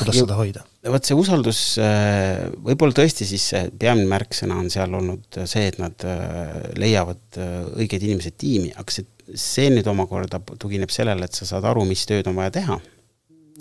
Kuidas 0.00 0.16
seda 0.22 0.36
hoida? 0.38 0.64
vot 0.88 1.04
see 1.04 1.16
usaldus, 1.18 1.60
äh, 1.82 2.46
võib-olla 2.64 2.96
tõesti 2.96 3.26
siis 3.28 3.44
see 3.52 3.66
peamine 3.80 4.08
märksõna 4.08 4.56
on 4.56 4.70
seal 4.72 4.94
olnud 4.96 5.40
see, 5.42 5.66
et 5.68 5.76
nad 5.82 6.04
äh, 6.08 6.54
leiavad 6.80 7.40
äh, 7.40 7.56
õiged 7.82 8.06
inimesed 8.06 8.38
tiimi, 8.40 8.70
aga 8.78 8.94
see, 8.94 9.04
see 9.36 9.68
nüüd 9.74 9.88
omakorda 9.90 10.40
tugineb 10.60 10.92
sellele, 10.94 11.28
et 11.28 11.36
sa 11.36 11.48
saad 11.50 11.68
aru, 11.68 11.84
mis 11.88 12.06
tööd 12.08 12.30
on 12.30 12.38
vaja 12.38 12.54
teha. 12.56 12.78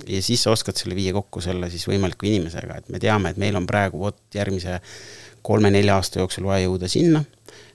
ja 0.08 0.22
siis 0.24 0.46
sa 0.46 0.54
oskad 0.54 0.78
selle 0.80 0.96
viia 0.96 1.12
kokku 1.16 1.42
selle 1.44 1.72
siis 1.74 1.88
võimaliku 1.90 2.30
inimesega, 2.30 2.80
et 2.80 2.90
me 2.94 3.02
teame, 3.04 3.34
et 3.34 3.42
meil 3.42 3.58
on 3.60 3.68
praegu 3.68 4.00
vot 4.00 4.20
järgmise 4.34 4.80
kolme-nelja 5.44 5.98
aasta 5.98 6.22
jooksul 6.22 6.48
vaja 6.48 6.68
jõuda 6.68 6.88
sinna, 6.92 7.24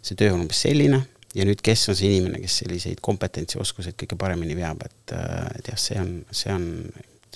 see 0.01 0.17
töö 0.17 0.33
on 0.33 0.47
umbes 0.47 0.65
selline 0.65 1.03
ja 1.35 1.45
nüüd, 1.49 1.61
kes 1.65 1.89
on 1.91 1.99
see 1.99 2.15
inimene, 2.15 2.41
kes 2.41 2.63
selliseid 2.63 3.01
kompetentsi, 3.05 3.59
oskuseid 3.61 3.97
kõige 4.01 4.17
paremini 4.21 4.57
veab, 4.57 4.85
et, 4.87 5.17
et 5.59 5.73
jah, 5.73 5.81
see 5.81 6.01
on, 6.01 6.21
see 6.31 6.53
on 6.55 6.69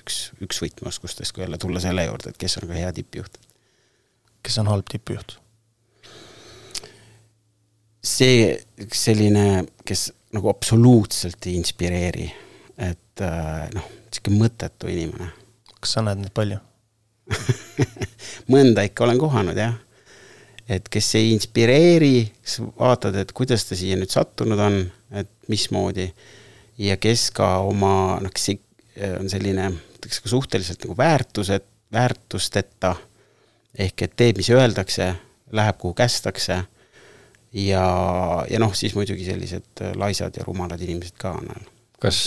üks, 0.07 0.31
üks 0.43 0.63
võtmeoskustest, 0.63 1.35
kui 1.35 1.43
jälle 1.43 1.59
tulla 1.59 1.83
selle 1.83 2.07
juurde, 2.07 2.31
et 2.31 2.39
kes 2.39 2.61
on 2.61 2.69
ka 2.71 2.79
hea 2.79 2.93
tippjuht. 2.95 3.41
kes 4.47 4.59
on 4.63 4.71
halb 4.71 4.87
tippjuht? 4.91 5.39
see 8.07 8.53
selline, 8.95 9.67
kes 9.85 10.13
nagu 10.37 10.51
absoluutselt 10.53 11.49
ei 11.49 11.57
inspireeri, 11.59 12.29
et 12.79 13.25
äh, 13.25 13.65
noh, 13.75 13.89
niisugune 14.07 14.45
mõttetu 14.45 14.91
inimene. 14.93 15.33
kas 15.81 15.97
sa 15.97 16.05
näed 16.07 16.23
neid 16.23 16.35
palju 16.37 16.61
mõnda 18.55 18.87
ikka 18.87 19.09
olen 19.09 19.19
kohanud, 19.19 19.59
jah. 19.59 19.75
et 20.71 20.87
kes 20.87 21.09
ei 21.19 21.33
inspireeri, 21.35 22.31
kes 22.45 22.61
vaatad, 22.79 23.19
et 23.19 23.35
kuidas 23.35 23.67
ta 23.67 23.75
siia 23.75 23.99
nüüd 23.99 24.15
sattunud 24.15 24.63
on, 24.63 24.79
et 25.11 25.33
mismoodi, 25.51 26.07
ja 26.79 26.95
kes 27.03 27.33
ka 27.35 27.57
oma, 27.67 28.21
noh, 28.23 28.31
kes 28.31 28.53
ei 28.55 28.63
on 28.97 29.29
selline, 29.29 29.71
ütleks 30.07 30.23
ka 30.25 30.33
suhteliselt 30.33 30.85
nagu 30.85 30.97
väärtused, 30.99 31.67
väärtusteta, 31.93 32.95
ehk 33.79 34.07
et 34.07 34.17
teeb, 34.19 34.41
mis 34.41 34.51
öeldakse, 34.55 35.13
läheb, 35.55 35.79
kuhu 35.83 35.95
kästakse, 35.99 36.63
ja, 37.57 37.87
ja 38.51 38.61
noh, 38.63 38.75
siis 38.77 38.95
muidugi 38.97 39.27
sellised 39.27 39.83
laisad 39.99 40.37
ja 40.37 40.45
rumalad 40.47 40.83
inimesed 40.83 41.19
ka 41.21 41.35
on. 41.39 41.67
kas, 42.03 42.19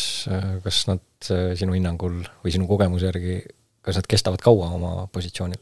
kas 0.63 0.83
nad 0.89 1.29
sinu 1.59 1.75
hinnangul 1.75 2.21
või 2.43 2.53
sinu 2.53 2.67
kogemuse 2.69 3.09
järgi, 3.09 3.41
kas 3.85 3.99
nad 3.99 4.07
kestavad 4.09 4.43
kaua 4.43 4.71
oma 4.77 4.93
positsioonil? 5.13 5.61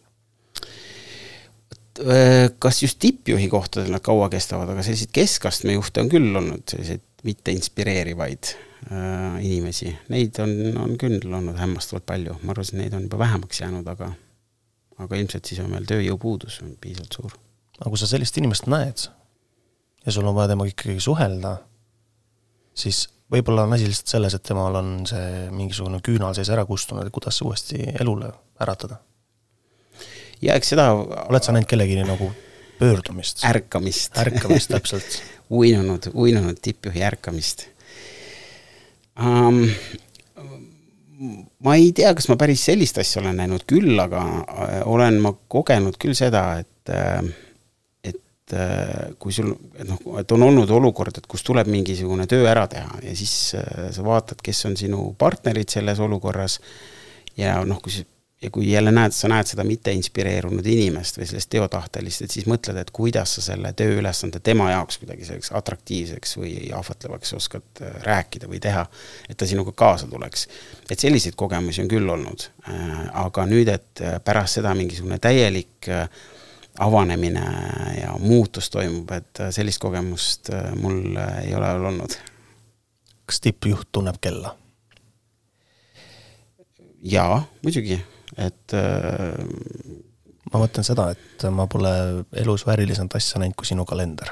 kas 2.62 2.84
just 2.84 3.00
tippjuhi 3.02 3.48
kohtadel 3.50 3.90
nad 3.96 4.04
kaua 4.06 4.28
kestavad, 4.30 4.70
aga 4.70 4.84
selliseid 4.86 5.10
keskastme 5.16 5.74
juhte 5.74 6.04
on 6.04 6.12
küll 6.12 6.36
olnud, 6.38 6.62
selliseid 6.70 7.02
mitte 7.28 7.52
inspireerivaid 7.56 8.54
äh, 8.54 9.42
inimesi, 9.44 9.92
neid 10.14 10.40
on, 10.44 10.56
on 10.80 10.96
küll 11.02 11.20
olnud 11.28 11.60
hämmastavalt 11.60 12.08
palju, 12.08 12.38
ma 12.44 12.56
arvasin, 12.56 12.82
neid 12.82 12.96
on 12.98 13.06
juba 13.08 13.20
vähemaks 13.26 13.62
jäänud, 13.62 13.88
aga 13.94 14.14
aga 14.98 15.20
ilmselt 15.20 15.46
siis 15.46 15.62
on 15.62 15.70
meil 15.72 15.86
tööjõupuudus 15.90 16.62
on 16.64 16.74
piisavalt 16.82 17.20
suur. 17.20 17.36
aga 17.78 17.92
kui 17.94 18.02
sa 18.02 18.10
sellist 18.10 18.38
inimest 18.42 18.70
näed 18.72 19.06
ja 20.06 20.14
sul 20.14 20.26
on 20.26 20.36
vaja 20.38 20.54
temaga 20.54 20.72
ikkagi 20.72 21.04
suhelda, 21.04 21.58
siis 22.78 23.06
võib-olla 23.32 23.68
on 23.68 23.76
asi 23.76 23.90
lihtsalt 23.90 24.16
selles, 24.16 24.38
et 24.38 24.46
temal 24.48 24.80
on 24.80 24.92
see 25.10 25.48
mingisugune 25.54 26.00
küünal 26.06 26.36
sees 26.38 26.50
ära 26.54 26.66
kustunud, 26.66 27.06
et 27.06 27.14
kuidas 27.14 27.42
uuesti 27.46 27.84
elule 28.00 28.32
äratada? 28.64 29.02
ja 30.42 30.58
eks 30.58 30.74
seda 30.74 30.92
oled 30.94 31.44
sa 31.44 31.54
näinud 31.54 31.70
kellelegi 31.70 32.02
nagu 32.08 32.32
pöördumist? 32.80 33.46
ärkamist. 33.46 34.18
ärkamist, 34.18 34.74
täpselt 34.74 35.22
uinunud, 35.50 36.12
uinunud 36.14 36.60
tippjuhi 36.62 37.04
ärkamist 37.08 37.68
um,. 39.20 39.64
ma 41.66 41.74
ei 41.76 41.92
tea, 41.98 42.14
kas 42.14 42.28
ma 42.30 42.38
päris 42.38 42.68
sellist 42.68 43.00
asja 43.02 43.24
olen 43.24 43.40
näinud, 43.42 43.66
küll 43.70 43.98
aga 44.00 44.24
äh, 44.24 44.80
olen 44.86 45.22
ma 45.24 45.34
kogenud 45.34 45.98
küll 46.02 46.18
seda, 46.18 46.44
et 46.62 46.92
äh, 46.94 47.24
et 48.08 48.54
äh, 48.54 49.16
kui 49.20 49.34
sul, 49.34 49.50
et 49.76 49.88
noh, 49.90 50.20
et 50.22 50.36
on 50.36 50.46
olnud 50.46 50.70
olukord, 50.72 51.18
et 51.18 51.26
kus 51.28 51.44
tuleb 51.48 51.72
mingisugune 51.74 52.28
töö 52.30 52.46
ära 52.48 52.68
teha 52.72 53.02
ja 53.04 53.16
siis 53.18 53.34
sa 53.56 54.06
vaatad, 54.06 54.44
kes 54.44 54.62
on 54.70 54.78
sinu 54.80 55.10
partnerid 55.18 55.74
selles 55.74 56.00
olukorras 56.04 56.60
ja 57.38 57.58
noh, 57.66 57.82
kui 57.82 57.98
ja 58.42 58.50
kui 58.50 58.72
jälle 58.72 58.92
näed, 58.92 59.12
sa 59.12 59.28
näed 59.28 59.50
seda 59.50 59.64
mitte 59.66 59.92
inspireerunud 59.98 60.66
inimest 60.70 61.18
või 61.18 61.26
sellist 61.26 61.50
teotahtelist, 61.50 62.22
et 62.22 62.34
siis 62.34 62.46
mõtled, 62.50 62.78
et 62.78 62.92
kuidas 62.94 63.34
sa 63.38 63.42
selle 63.42 63.72
tööülesande 63.78 64.40
tema 64.46 64.70
jaoks 64.72 65.00
kuidagi 65.02 65.26
selliseks 65.26 65.54
atraktiivseks 65.58 66.36
või 66.38 66.52
ahvatlevaks 66.78 67.34
oskad 67.34 67.82
äh, 67.82 67.96
rääkida 68.06 68.50
või 68.50 68.60
teha, 68.62 68.84
et 69.30 69.38
ta 69.38 69.48
sinuga 69.50 69.74
kaasa 69.74 70.08
tuleks. 70.08 70.48
et 70.90 71.00
selliseid 71.00 71.36
kogemusi 71.36 71.82
on 71.82 71.90
küll 71.90 72.10
olnud, 72.14 72.46
äh, 72.70 73.00
aga 73.26 73.46
nüüd, 73.50 73.72
et 73.74 74.02
äh, 74.06 74.20
pärast 74.24 74.60
seda 74.60 74.74
mingisugune 74.78 75.18
täielik 75.20 75.90
avanemine 76.80 77.46
ja 77.98 78.12
muutus 78.20 78.70
toimub, 78.70 79.12
et 79.12 79.42
sellist 79.50 79.82
kogemust 79.82 80.52
mul 80.78 81.18
ei 81.42 81.56
ole 81.58 81.72
veel 81.74 81.88
olnud. 81.90 82.14
kas 83.26 83.42
tippjuht 83.42 83.90
tunneb 83.92 84.22
kella? 84.22 84.54
jaa, 87.02 87.42
muidugi 87.64 87.98
et 88.38 88.76
äh, 88.78 89.38
ma 90.52 90.62
mõtlen 90.64 90.86
seda, 90.88 91.10
et 91.16 91.48
ma 91.54 91.68
pole 91.72 91.94
elus 92.38 92.66
väärilisemat 92.68 93.18
asja 93.20 93.42
näinud 93.42 93.58
kui 93.58 93.70
sinu 93.70 93.86
kalender 93.88 94.32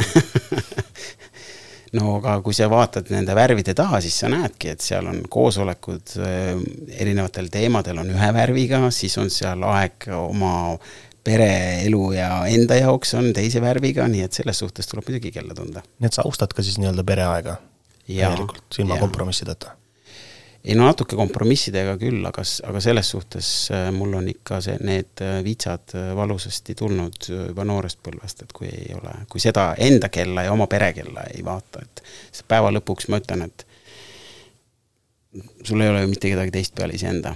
no 1.96 2.16
aga 2.18 2.38
kui 2.44 2.54
sa 2.56 2.68
vaatad 2.70 3.10
nende 3.12 3.34
värvide 3.36 3.74
taha, 3.76 4.00
siis 4.04 4.16
sa 4.22 4.30
näedki, 4.32 4.74
et 4.74 4.84
seal 4.84 5.08
on 5.10 5.22
koosolekud 5.28 6.16
äh, 6.22 6.54
erinevatel 7.02 7.50
teemadel 7.52 8.02
on 8.02 8.12
ühe 8.14 8.32
värviga, 8.36 8.82
siis 8.94 9.18
on 9.20 9.30
seal 9.32 9.64
aeg 9.68 10.10
oma 10.16 10.54
pereelu 11.24 12.04
ja 12.16 12.30
enda 12.48 12.78
jaoks 12.80 13.14
on 13.18 13.32
teise 13.36 13.60
värviga, 13.62 14.06
nii 14.08 14.24
et 14.24 14.36
selles 14.36 14.62
suhtes 14.62 14.88
tuleb 14.88 15.08
muidugi 15.08 15.34
kella 15.34 15.56
tunda. 15.56 15.82
nii 15.98 16.08
et 16.08 16.16
sa 16.16 16.24
austad 16.24 16.54
ka 16.56 16.64
siis 16.64 16.80
nii-öelda 16.80 17.04
pereaega? 17.06 17.58
täielikult, 18.10 18.78
ilma 18.82 18.96
kompromissideta? 18.98 19.76
Ei 20.64 20.74
no 20.76 20.84
natuke 20.84 21.16
kompromissidega 21.16 21.94
küll, 22.00 22.20
aga, 22.28 22.44
aga 22.68 22.82
selles 22.84 23.10
suhtes 23.14 23.50
äh, 23.72 23.88
mul 23.96 24.12
on 24.18 24.28
ikka 24.28 24.60
see, 24.64 24.76
need 24.84 25.22
äh, 25.24 25.38
vitsad 25.44 25.94
äh, 25.96 26.10
valusasti 26.16 26.76
tulnud 26.76 27.30
juba 27.30 27.64
noorest 27.64 28.02
põlvest, 28.04 28.44
et 28.44 28.52
kui 28.56 28.68
ei 28.68 28.92
ole, 28.96 29.14
kui 29.32 29.40
seda 29.40 29.70
enda 29.80 30.10
kella 30.12 30.44
ja 30.46 30.52
oma 30.52 30.68
pere 30.70 30.92
kella 30.96 31.24
ei 31.32 31.44
vaata, 31.46 31.84
et 31.84 32.04
päeva 32.48 32.72
lõpuks 32.74 33.08
ma 33.08 33.20
ütlen, 33.22 33.46
et 33.48 33.66
sul 35.64 35.80
ei 35.80 35.88
ole 35.88 36.04
ju 36.04 36.10
mitte 36.10 36.32
kedagi 36.32 36.54
teist 36.58 36.76
peale 36.76 36.98
iseenda. 36.98 37.34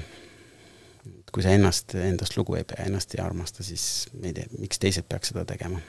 kui 1.34 1.42
sa 1.42 1.50
ennast, 1.50 1.96
endast 1.98 2.36
lugu 2.38 2.54
ei 2.54 2.62
pea, 2.62 2.84
ennast 2.86 3.14
ei 3.16 3.20
armasta, 3.24 3.64
siis 3.66 4.06
ei 4.22 4.30
tea, 4.36 4.46
miks 4.58 4.78
teised 4.78 5.08
peaks 5.08 5.32
seda 5.32 5.42
tegema. 5.48 5.80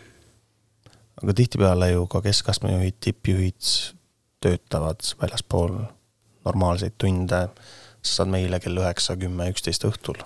aga 1.21 1.33
tihtipeale 1.33 1.91
ju 1.91 2.07
ka 2.07 2.21
keskastme 2.21 2.71
juhid, 2.71 2.97
tippjuhid 3.03 3.75
töötavad 4.41 5.03
väljaspool 5.21 5.77
normaalseid 6.45 6.95
tunde, 7.01 7.41
sa 8.01 8.21
saad 8.21 8.31
meile 8.33 8.59
kell 8.63 8.77
üheksa, 8.81 9.17
kümme, 9.19 9.49
üksteist 9.53 9.85
õhtul. 9.87 10.21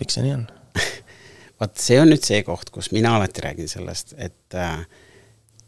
miks 0.00 0.18
see 0.18 0.26
nii 0.26 0.36
on 0.36 0.46
vot 1.60 1.80
see 1.80 1.98
on 2.00 2.10
nüüd 2.12 2.24
see 2.24 2.42
koht, 2.46 2.70
kus 2.74 2.90
mina 2.92 3.16
alati 3.16 3.44
räägin 3.44 3.70
sellest, 3.70 4.14
et 4.18 4.56
äh, 4.58 4.80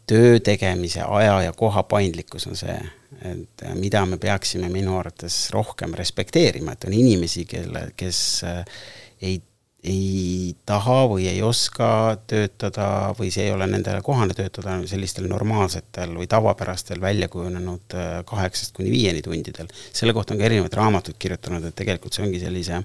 töö 0.09 0.39
tegemise 0.43 1.01
aja 1.05 1.41
ja 1.47 1.53
koha 1.53 1.83
paindlikkus 1.89 2.47
on 2.49 2.57
see, 2.59 2.77
et 3.21 3.65
äh, 3.65 3.75
mida 3.77 4.05
me 4.09 4.17
peaksime 4.21 4.69
minu 4.73 4.97
arvates 4.99 5.37
rohkem 5.53 5.93
respekteerima, 5.97 6.73
et 6.73 6.89
on 6.89 6.95
inimesi, 6.97 7.45
kelle, 7.49 7.89
kes 7.97 8.21
äh, 8.47 8.81
ei 9.21 9.39
ei 9.83 10.55
taha 10.65 11.07
või 11.07 11.27
ei 11.31 11.41
oska 11.45 12.17
töötada 12.27 13.13
või 13.15 13.31
see 13.31 13.45
ei 13.47 13.53
ole 13.55 13.67
nendele 13.67 14.01
kohane 14.03 14.33
töötada 14.35 14.87
sellistel 14.89 15.27
normaalsetel 15.31 16.17
või 16.19 16.27
tavapärastel 16.27 17.01
välja 17.01 17.27
kujunenud 17.31 17.95
äh, 17.95 18.25
kaheksast 18.27 18.75
kuni 18.75 18.91
viieni 18.91 19.21
tundidel. 19.23 19.67
selle 19.93 20.13
kohta 20.13 20.33
on 20.33 20.39
ka 20.39 20.45
erinevaid 20.49 20.73
raamatuid 20.75 21.15
kirjutanud, 21.19 21.63
et 21.63 21.75
tegelikult 21.75 22.13
see 22.13 22.25
ongi 22.25 22.39
sellise 22.43 22.81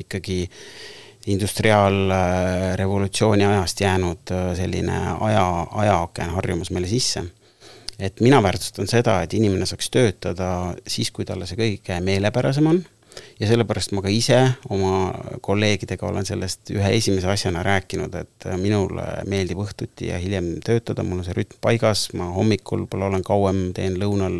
ikkagi 0.00 0.48
industriaalrevolutsiooni 1.26 3.44
ajast 3.44 3.80
jäänud 3.84 4.30
äh, 4.32 4.56
selline 4.56 4.98
aja, 5.20 5.66
ajaaken 5.70 6.30
harjumus 6.38 6.70
meile 6.70 6.88
sisse. 6.88 7.24
et 7.98 8.20
mina 8.20 8.42
väärtustan 8.42 8.88
seda, 8.88 9.22
et 9.22 9.34
inimene 9.34 9.66
saaks 9.66 9.90
töötada 9.90 10.74
siis, 10.86 11.10
kui 11.10 11.24
talle 11.28 11.46
see 11.46 11.56
kõige 11.60 12.00
meelepärasem 12.00 12.66
on 12.66 12.84
ja 13.40 13.48
sellepärast 13.48 13.94
ma 13.96 14.02
ka 14.04 14.12
ise 14.12 14.38
oma 14.72 15.12
kolleegidega 15.44 16.06
olen 16.08 16.26
sellest 16.28 16.72
ühe 16.74 16.92
esimese 16.96 17.30
asjana 17.32 17.62
rääkinud, 17.66 18.14
et 18.20 18.48
minule 18.60 19.06
meeldib 19.30 19.62
õhtuti 19.64 20.10
ja 20.10 20.18
hiljem 20.22 20.56
töötada, 20.64 21.04
mul 21.06 21.22
on 21.22 21.28
see 21.28 21.36
rütm 21.36 21.60
paigas, 21.64 22.10
ma 22.18 22.30
hommikul 22.34 22.84
võib-olla 22.84 23.10
olen 23.10 23.24
kauem, 23.26 23.64
teen 23.76 23.98
lõunal, 24.00 24.36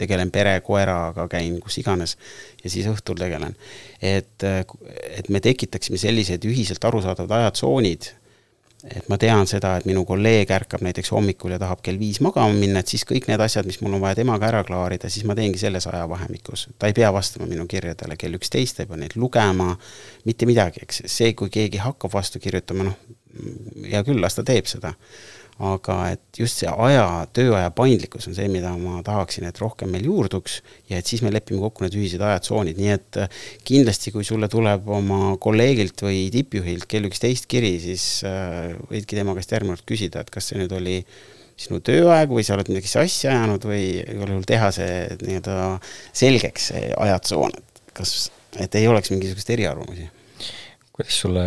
tegelen 0.00 0.30
pere, 0.32 0.54
koeraga, 0.64 1.26
käin 1.28 1.58
kus 1.60 1.76
iganes 1.82 2.16
ja 2.62 2.70
siis 2.72 2.88
õhtul 2.88 3.18
tegelen. 3.20 3.56
et, 4.00 4.46
et 5.10 5.28
me 5.28 5.42
tekitaksime 5.44 6.00
sellised 6.00 6.46
ühiselt 6.48 6.84
arusaadavad 6.88 7.36
ajatsoonid 7.40 8.14
et 8.84 9.08
ma 9.08 9.18
tean 9.20 9.48
seda, 9.50 9.74
et 9.78 9.86
minu 9.88 10.04
kolleeg 10.08 10.50
ärkab 10.54 10.84
näiteks 10.84 11.12
hommikul 11.14 11.54
ja 11.54 11.58
tahab 11.60 11.82
kell 11.84 11.98
viis 12.00 12.20
magama 12.24 12.54
minna, 12.56 12.82
et 12.82 12.92
siis 12.92 13.04
kõik 13.08 13.28
need 13.30 13.42
asjad, 13.44 13.68
mis 13.68 13.80
mul 13.84 13.98
on 13.98 14.04
vaja 14.04 14.20
temaga 14.20 14.48
ära 14.48 14.62
klaarida, 14.66 15.10
siis 15.12 15.26
ma 15.28 15.36
teengi 15.38 15.60
selles 15.60 15.86
ajavahemikus. 15.90 16.68
ta 16.78 16.90
ei 16.90 16.96
pea 16.96 17.12
vastama 17.12 17.48
minu 17.50 17.66
kirjadele 17.70 18.16
kell 18.20 18.38
üksteist, 18.38 18.76
ta 18.76 18.86
ei 18.86 18.90
pea 18.90 19.02
neid 19.02 19.16
lugema, 19.16 19.74
mitte 20.24 20.48
midagi, 20.48 20.84
eks, 20.86 21.04
see, 21.06 21.34
kui 21.34 21.50
keegi 21.50 21.82
hakkab 21.82 22.14
vastu 22.14 22.40
kirjutama, 22.42 22.88
noh, 22.90 22.98
hea 23.86 24.02
küll, 24.06 24.20
las 24.20 24.38
ta 24.38 24.46
teeb 24.46 24.66
seda 24.70 24.94
aga 25.60 25.96
et 26.14 26.38
just 26.40 26.62
see 26.62 26.70
aja, 26.70 27.04
tööaja 27.36 27.68
paindlikkus 27.76 28.30
on 28.30 28.36
see, 28.36 28.48
mida 28.52 28.70
ma 28.80 29.02
tahaksin, 29.04 29.44
et 29.48 29.58
rohkem 29.60 29.90
meil 29.92 30.06
juurduks 30.08 30.60
ja 30.88 31.00
et 31.00 31.10
siis 31.10 31.20
me 31.24 31.32
lepime 31.34 31.60
kokku 31.60 31.84
need 31.84 31.96
ühised 31.98 32.22
ajatsoonid, 32.24 32.80
nii 32.80 32.94
et 32.94 33.18
äh, 33.20 33.42
kindlasti, 33.68 34.12
kui 34.14 34.24
sulle 34.26 34.48
tuleb 34.52 34.88
oma 34.88 35.34
kolleegilt 35.42 36.00
või 36.06 36.22
tippjuhilt 36.32 36.88
kell 36.90 37.10
üksteist 37.10 37.48
kiri, 37.50 37.74
siis 37.82 38.06
äh, 38.28 38.72
võidki 38.88 39.18
tema 39.18 39.36
käest 39.36 39.52
järgmine 39.52 39.76
kord 39.76 39.88
küsida, 39.92 40.24
et 40.24 40.32
kas 40.32 40.48
see 40.48 40.62
nüüd 40.62 40.72
oli 40.76 40.96
sinu 41.60 41.82
tööaeg 41.84 42.32
või 42.32 42.44
sa 42.46 42.56
oled 42.56 42.70
midagi 42.72 42.88
sassi 42.88 43.28
ajanud 43.28 43.66
või 43.68 43.84
igal 44.00 44.32
juhul 44.32 44.46
teha 44.48 44.70
see 44.72 44.94
nii-öelda 45.20 45.56
selgeks, 46.16 46.70
see 46.72 46.86
ajatsoon, 46.96 47.52
et 47.52 47.82
kas, 48.00 48.14
et 48.56 48.80
ei 48.80 48.88
oleks 48.88 49.12
mingisuguseid 49.12 49.58
eriarvamusi. 49.58 50.08
kuidas 50.96 51.20
sulle 51.20 51.44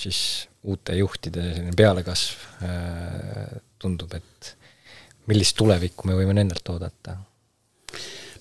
siis 0.00 0.48
uute 0.68 0.96
juhtide 0.98 1.42
selline 1.48 1.74
pealekasv 1.76 2.44
äh, 2.66 3.58
tundub, 3.80 4.12
et 4.18 4.54
millist 5.28 5.56
tulevikku 5.58 6.08
me 6.08 6.16
võime 6.18 6.36
nendelt 6.36 6.68
oodata? 6.72 7.16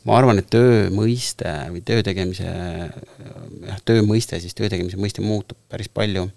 ma 0.07 0.15
arvan, 0.15 0.39
et 0.39 0.47
töö 0.51 0.87
mõiste 0.93 1.49
või 1.73 1.81
töö 1.85 2.03
tegemise, 2.05 2.47
jah, 2.47 3.79
töö 3.87 4.05
mõiste, 4.07 4.39
siis 4.39 4.55
töö 4.55 4.69
tegemise 4.71 4.99
mõiste 4.99 5.23
muutub 5.23 5.59
päris 5.67 5.89
palju, 5.91 6.29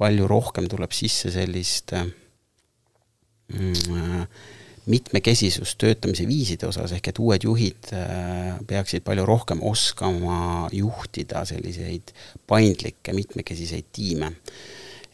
palju 0.00 0.28
rohkem 0.30 0.68
tuleb 0.72 0.94
sisse 0.96 1.28
sellist 1.34 1.92
mm, 3.52 4.24
mitmekesisust 4.92 5.76
töötamise 5.78 6.24
viiside 6.26 6.66
osas, 6.66 6.94
ehk 6.96 7.12
et 7.12 7.20
uued 7.22 7.44
juhid 7.46 7.92
äh, 7.94 8.56
peaksid 8.66 9.04
palju 9.06 9.26
rohkem 9.28 9.60
oskama 9.68 10.68
juhtida 10.74 11.44
selliseid 11.48 12.14
paindlikke 12.48 13.12
mitmekesiseid 13.16 13.92
tiime 13.92 14.32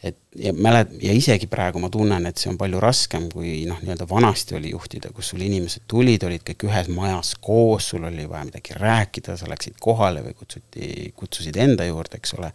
et 0.03 0.17
ja 0.39 0.53
mäled- 0.53 0.93
ja 1.03 1.13
isegi 1.13 1.49
praegu 1.51 1.81
ma 1.83 1.91
tunnen, 1.91 2.27
et 2.27 2.39
see 2.39 2.51
on 2.53 2.59
palju 2.59 2.81
raskem, 2.81 3.27
kui 3.33 3.65
noh, 3.67 3.81
nii-öelda 3.83 4.07
vanasti 4.11 4.55
oli 4.55 4.71
juhtida, 4.71 5.11
kus 5.15 5.33
sul 5.33 5.43
inimesed 5.43 5.89
tulid, 5.91 6.23
olid 6.23 6.45
kõik 6.47 6.69
ühes 6.69 6.91
majas 6.95 7.35
koos, 7.41 7.91
sul 7.91 8.07
oli 8.07 8.29
vaja 8.31 8.47
midagi 8.47 8.79
rääkida, 8.79 9.37
sa 9.37 9.51
läksid 9.51 9.81
kohale 9.83 10.23
või 10.23 10.39
kutsuti, 10.39 11.11
kutsusid 11.19 11.59
enda 11.59 11.89
juurde, 11.89 12.23
eks 12.23 12.35
ole. 12.39 12.53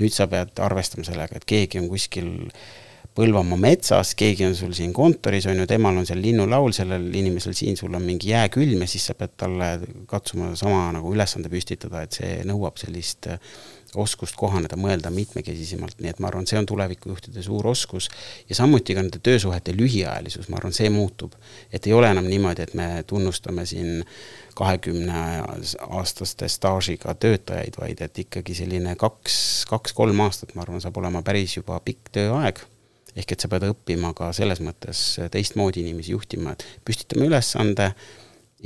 nüüd 0.00 0.12
sa 0.12 0.26
pead 0.26 0.58
arvestama 0.60 1.04
sellega, 1.04 1.36
et 1.36 1.48
keegi 1.48 1.80
on 1.80 1.88
kuskil 1.92 2.32
Põlvamaa 3.16 3.56
metsas, 3.56 4.10
keegi 4.12 4.44
on 4.44 4.52
sul 4.52 4.74
siin 4.76 4.90
kontoris, 4.92 5.46
on 5.48 5.56
ju, 5.56 5.64
temal 5.70 5.96
on 5.96 6.04
seal 6.04 6.18
linnulaul, 6.20 6.74
sellel 6.76 7.06
inimesel 7.16 7.54
siin, 7.56 7.78
sul 7.78 7.94
on 7.96 8.04
mingi 8.04 8.28
jääkülm 8.28 8.82
ja 8.84 8.88
siis 8.92 9.06
sa 9.08 9.14
pead 9.16 9.32
talle 9.40 9.70
katsuma 10.10 10.50
sama 10.58 10.90
nagu 10.92 11.14
ülesande 11.14 11.48
püstitada, 11.48 12.02
et 12.04 12.18
see 12.18 12.34
nõuab 12.44 12.76
sellist 12.76 13.30
äh, 13.32 13.40
oskust 14.02 14.36
kohaneda, 14.38 14.76
mõelda 14.80 15.10
mitmekesisemalt, 15.14 15.98
nii 16.00 16.12
et 16.12 16.20
ma 16.22 16.30
arvan, 16.30 16.46
see 16.48 16.58
on 16.60 16.68
tulevikujuhtide 16.68 17.42
suur 17.44 17.66
oskus 17.72 18.08
ja 18.48 18.58
samuti 18.58 18.94
ka 18.96 19.04
nende 19.04 19.20
töösuhete 19.22 19.74
lühiajalisus, 19.76 20.50
ma 20.52 20.60
arvan, 20.60 20.74
see 20.76 20.90
muutub. 20.92 21.34
et 21.72 21.86
ei 21.86 21.92
ole 21.92 22.10
enam 22.10 22.28
niimoodi, 22.28 22.62
et 22.62 22.74
me 22.74 23.04
tunnustame 23.06 23.66
siin 23.66 24.04
kahekümne 24.56 25.42
aastaste 25.88 26.48
staažiga 26.48 27.14
töötajaid, 27.14 27.76
vaid 27.80 28.00
et 28.00 28.18
ikkagi 28.24 28.54
selline 28.54 28.96
kaks, 28.96 29.66
kaks-kolm 29.68 30.20
aastat, 30.24 30.54
ma 30.54 30.64
arvan, 30.64 30.80
saab 30.80 30.96
olema 30.96 31.22
päris 31.22 31.58
juba 31.58 31.80
pikk 31.84 32.12
tööaeg 32.16 32.64
ehk 33.16 33.32
et 33.32 33.40
sa 33.40 33.48
pead 33.48 33.64
õppima 33.70 34.12
ka 34.16 34.28
selles 34.36 34.60
mõttes 34.60 35.02
teistmoodi 35.32 35.80
inimesi 35.84 36.12
juhtima, 36.12 36.52
et 36.52 36.64
püstitame 36.84 37.30
ülesande, 37.30 37.90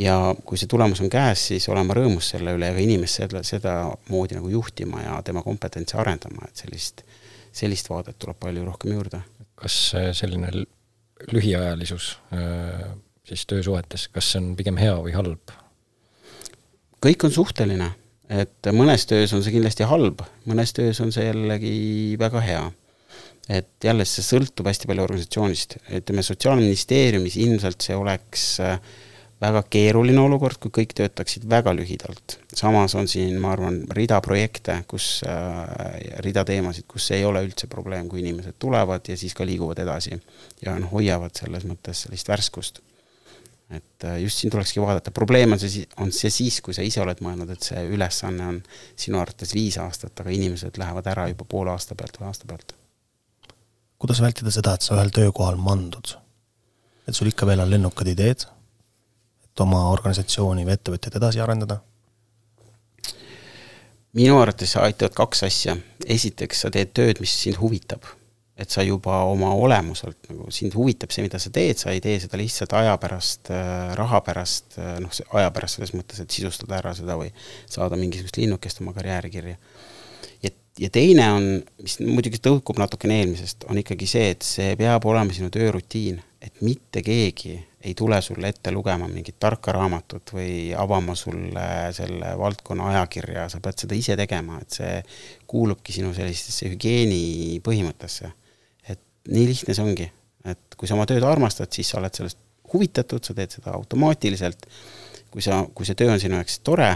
ja 0.01 0.17
kui 0.47 0.59
see 0.59 0.71
tulemus 0.71 1.03
on 1.05 1.11
käes, 1.13 1.43
siis 1.51 1.69
olema 1.73 1.95
rõõmus 1.97 2.33
selle 2.33 2.55
üle 2.57 2.71
ja 2.71 2.77
ka 2.77 2.83
inimest 2.83 3.21
seda, 3.21 3.43
sedamoodi 3.47 4.39
nagu 4.39 4.51
juhtima 4.53 5.03
ja 5.05 5.19
tema 5.27 5.45
kompetentsi 5.45 5.99
arendama, 6.01 6.49
et 6.49 6.65
sellist, 6.65 7.05
sellist 7.53 7.91
vaadet 7.93 8.19
tuleb 8.21 8.39
palju 8.41 8.65
rohkem 8.67 8.95
juurde. 8.97 9.23
kas 9.61 9.75
selline 10.17 10.49
lühiajalisus 11.35 12.15
äh, 12.33 12.87
siis 13.29 13.45
töösuhetes, 13.47 14.09
kas 14.09 14.33
see 14.33 14.41
on 14.41 14.55
pigem 14.57 14.81
hea 14.81 14.95
või 14.97 15.13
halb? 15.17 15.53
kõik 17.01 17.25
on 17.25 17.33
suhteline, 17.33 17.93
et 18.29 18.71
mõnes 18.77 19.07
töös 19.09 19.33
on 19.37 19.45
see 19.45 19.53
kindlasti 19.53 19.89
halb, 19.89 20.25
mõnes 20.49 20.73
töös 20.77 21.01
on 21.05 21.13
see 21.13 21.27
jällegi 21.29 22.17
väga 22.21 22.45
hea 22.45 22.65
et 23.51 23.85
jälle 23.85 24.05
see 24.07 24.25
sõltub 24.25 24.69
hästi 24.69 24.87
palju 24.87 25.03
organisatsioonist, 25.03 25.77
ütleme 25.99 26.23
Sotsiaalministeeriumis 26.23 27.37
ilmselt 27.41 27.83
see 27.83 27.97
oleks 27.99 28.45
äh, 28.65 28.77
väga 29.41 29.63
keeruline 29.73 30.21
olukord, 30.21 30.59
kui 30.61 30.73
kõik 30.81 30.93
töötaksid 30.97 31.47
väga 31.49 31.73
lühidalt. 31.77 32.37
samas 32.57 32.95
on 32.95 33.09
siin, 33.09 33.39
ma 33.41 33.55
arvan, 33.55 33.81
rida 33.97 34.21
projekte, 34.25 34.77
kus 34.89 35.23
äh,, 35.25 36.21
rida 36.25 36.45
teemasid, 36.45 36.85
kus 36.89 37.11
ei 37.17 37.25
ole 37.25 37.43
üldse 37.47 37.71
probleem, 37.71 38.09
kui 38.09 38.21
inimesed 38.21 38.59
tulevad 38.61 39.09
ja 39.09 39.17
siis 39.17 39.35
ka 39.35 39.47
liiguvad 39.47 39.81
edasi. 39.81 40.21
ja 40.65 40.77
noh, 40.79 40.93
hoiavad 40.93 41.37
selles 41.37 41.65
mõttes 41.65 42.05
sellist 42.05 42.29
värskust. 42.29 42.83
et 43.71 44.05
äh, 44.05 44.21
just 44.21 44.43
siin 44.43 44.53
tulekski 44.53 44.81
vaadata, 44.83 45.11
probleem 45.11 45.53
on 45.53 45.59
see, 45.63 45.87
on 45.97 46.13
see 46.13 46.31
siis, 46.31 46.61
kui 46.61 46.75
sa 46.75 46.83
ise 46.83 47.01
oled 47.01 47.25
mõelnud, 47.25 47.51
et 47.51 47.63
see 47.63 47.85
ülesanne 47.89 48.47
on 48.47 48.63
sinu 48.97 49.21
arvates 49.21 49.55
viis 49.55 49.79
aastat, 49.79 50.21
aga 50.21 50.31
inimesed 50.31 50.77
lähevad 50.77 51.07
ära 51.07 51.29
juba 51.31 51.49
poole 51.49 51.73
aasta 51.73 51.95
pealt 51.95 52.21
või 52.21 52.29
aasta 52.29 52.51
pealt. 52.51 52.75
kuidas 53.99 54.21
vältida 54.21 54.51
seda, 54.53 54.75
et 54.75 54.83
sa 54.83 54.99
ühel 54.99 55.15
töökohal 55.15 55.57
mandud? 55.57 56.17
et 57.09 57.17
sul 57.17 57.33
ikka 57.33 57.47
veel 57.47 57.65
on 57.65 57.71
lennukad 57.71 58.11
ideed 58.11 58.51
et 59.51 59.63
oma 59.65 59.89
organisatsiooni 59.91 60.67
või 60.67 60.77
ettevõtjat 60.77 61.19
edasi 61.21 61.43
arendada? 61.43 61.81
minu 64.17 64.39
arvates 64.41 64.73
aitavad 64.81 65.15
kaks 65.15 65.45
asja. 65.47 65.77
esiteks, 66.07 66.65
sa 66.65 66.71
teed 66.75 66.95
tööd, 66.97 67.21
mis 67.23 67.35
sind 67.45 67.61
huvitab. 67.61 68.09
et 68.61 68.69
sa 68.69 68.83
juba 68.85 69.23
oma 69.25 69.55
olemuselt 69.57 70.27
nagu, 70.29 70.51
sind 70.53 70.75
huvitab 70.77 71.09
see, 71.15 71.23
mida 71.25 71.39
sa 71.41 71.49
teed, 71.49 71.79
sa 71.81 71.95
ei 71.95 72.01
tee 72.05 72.19
seda 72.21 72.37
lihtsalt 72.37 72.75
aja 72.77 72.99
pärast, 73.01 73.49
äh, 73.49 73.95
raha 73.97 74.21
pärast, 74.21 74.77
äh, 74.77 74.99
noh, 75.01 75.15
aja 75.33 75.49
pärast 75.57 75.79
selles 75.79 75.95
mõttes, 75.97 76.21
et 76.21 76.35
sisustada 76.35 76.77
ära 76.77 76.93
seda 76.93 77.17
või 77.17 77.31
saada 77.65 77.97
mingisugust 77.97 78.37
linnukest 78.37 78.83
oma 78.85 78.93
karjääri 78.93 79.31
kirja. 79.33 79.57
ja, 80.45 80.51
ja 80.77 80.91
teine 80.93 81.31
on, 81.39 81.49
mis 81.81 81.97
muidugi 82.05 82.43
tõukub 82.45 82.83
natukene 82.83 83.23
eelmisest, 83.23 83.65
on 83.65 83.81
ikkagi 83.81 84.11
see, 84.11 84.29
et 84.37 84.45
see 84.45 84.77
peab 84.77 85.09
olema 85.09 85.33
sinu 85.33 85.49
töörutiin, 85.49 86.21
et 86.45 86.61
mitte 86.61 87.01
keegi 87.07 87.57
ei 87.81 87.95
tule 87.95 88.21
sulle 88.23 88.49
ette 88.49 88.71
lugema 88.71 89.09
mingit 89.09 89.39
tarka 89.41 89.73
raamatut 89.73 90.35
või 90.37 90.73
avama 90.77 91.15
sulle 91.17 91.65
selle 91.97 92.35
valdkonna 92.39 92.91
ajakirja, 92.93 93.47
sa 93.49 93.61
pead 93.65 93.85
seda 93.85 93.97
ise 93.97 94.17
tegema, 94.21 94.59
et 94.61 94.77
see 94.81 94.99
kuulubki 95.49 95.95
sinu 95.97 96.13
sellistesse 96.17 96.69
hügieeni 96.69 97.61
põhimõttesse. 97.65 98.33
et 98.89 99.01
nii 99.29 99.47
lihtne 99.49 99.75
see 99.77 99.85
ongi, 99.85 100.11
et 100.45 100.77
kui 100.77 100.89
sa 100.89 100.97
oma 100.99 101.07
tööd 101.09 101.25
armastad, 101.25 101.73
siis 101.73 101.89
sa 101.89 101.99
oled 102.03 102.15
sellest 102.15 102.39
huvitatud, 102.73 103.25
sa 103.25 103.35
teed 103.35 103.57
seda 103.57 103.73
automaatiliselt, 103.79 104.67
kui 105.31 105.43
sa, 105.43 105.63
kui 105.75 105.89
see 105.89 105.97
töö 105.97 106.13
on 106.13 106.21
sinu 106.21 106.37
jaoks 106.37 106.61
tore, 106.67 106.91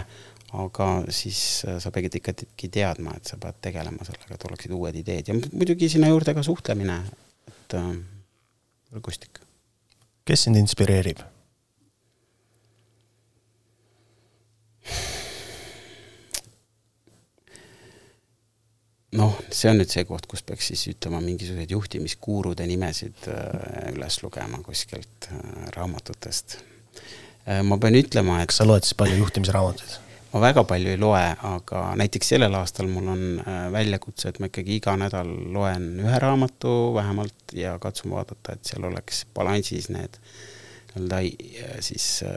aga 0.55 0.89
siis 1.13 1.39
sa 1.65 1.91
pead 1.91 2.19
ikkagi 2.21 2.69
teadma, 2.71 3.15
et 3.17 3.31
sa 3.31 3.39
pead 3.41 3.57
tegelema 3.69 4.05
sellega, 4.07 4.37
et 4.37 4.45
oleksid 4.51 4.75
uued 4.75 5.01
ideed. 5.01 5.31
Ja 5.31 5.35
muidugi 5.35 5.89
sinna 5.91 6.13
juurde 6.13 6.35
ka 6.37 6.45
suhtlemine, 6.45 6.99
et 7.49 7.75
äh, 7.79 7.89
võrgustik 8.93 9.44
kes 10.25 10.47
sind 10.47 10.57
inspireerib? 10.57 11.21
noh, 19.15 19.35
see 19.53 19.69
on 19.71 19.79
nüüd 19.79 19.91
see 19.91 20.03
koht, 20.07 20.27
kus 20.29 20.43
peaks 20.45 20.71
siis 20.71 20.85
ütlema 20.91 21.21
mingisuguseid 21.23 21.71
juhtimiskuurude 21.71 22.65
nimesid 22.67 23.29
äh, 23.31 23.93
üles 23.93 24.19
lugema 24.23 24.59
kuskilt 24.65 25.29
äh, 25.31 25.69
raamatutest. 25.77 26.57
Äh, 27.47 27.61
ma 27.63 27.79
pean 27.81 27.95
ütlema, 27.95 28.41
et 28.41 28.51
kas 28.51 28.59
sa 28.61 28.67
loed 28.67 28.83
siis 28.83 28.97
palju 28.99 29.21
juhtimisraamatuid? 29.23 30.04
Ma 30.35 30.41
väga 30.43 30.65
palju 30.67 30.91
ei 30.91 30.99
loe, 30.99 31.23
aga 31.47 31.81
näiteks 31.95 32.33
sellel 32.33 32.57
aastal 32.59 32.89
mul 32.91 33.07
on 33.13 33.23
äh, 33.39 33.61
väljakutse, 33.71 34.33
et 34.33 34.41
ma 34.43 34.49
ikkagi 34.51 34.81
iga 34.81 34.97
nädal 34.99 35.29
loen 35.55 35.87
ühe 36.03 36.19
raamatu 36.19 36.73
vähemalt 36.97 37.55
ja 37.55 37.77
katsun 37.79 38.11
vaadata, 38.11 38.57
et 38.57 38.67
seal 38.67 38.83
oleks 38.89 39.23
balansis 39.37 39.87
need 39.95 40.19
nii-öelda 40.95 41.21
äh, 41.23 41.79
siis 41.79 42.09
äh, 42.27 42.35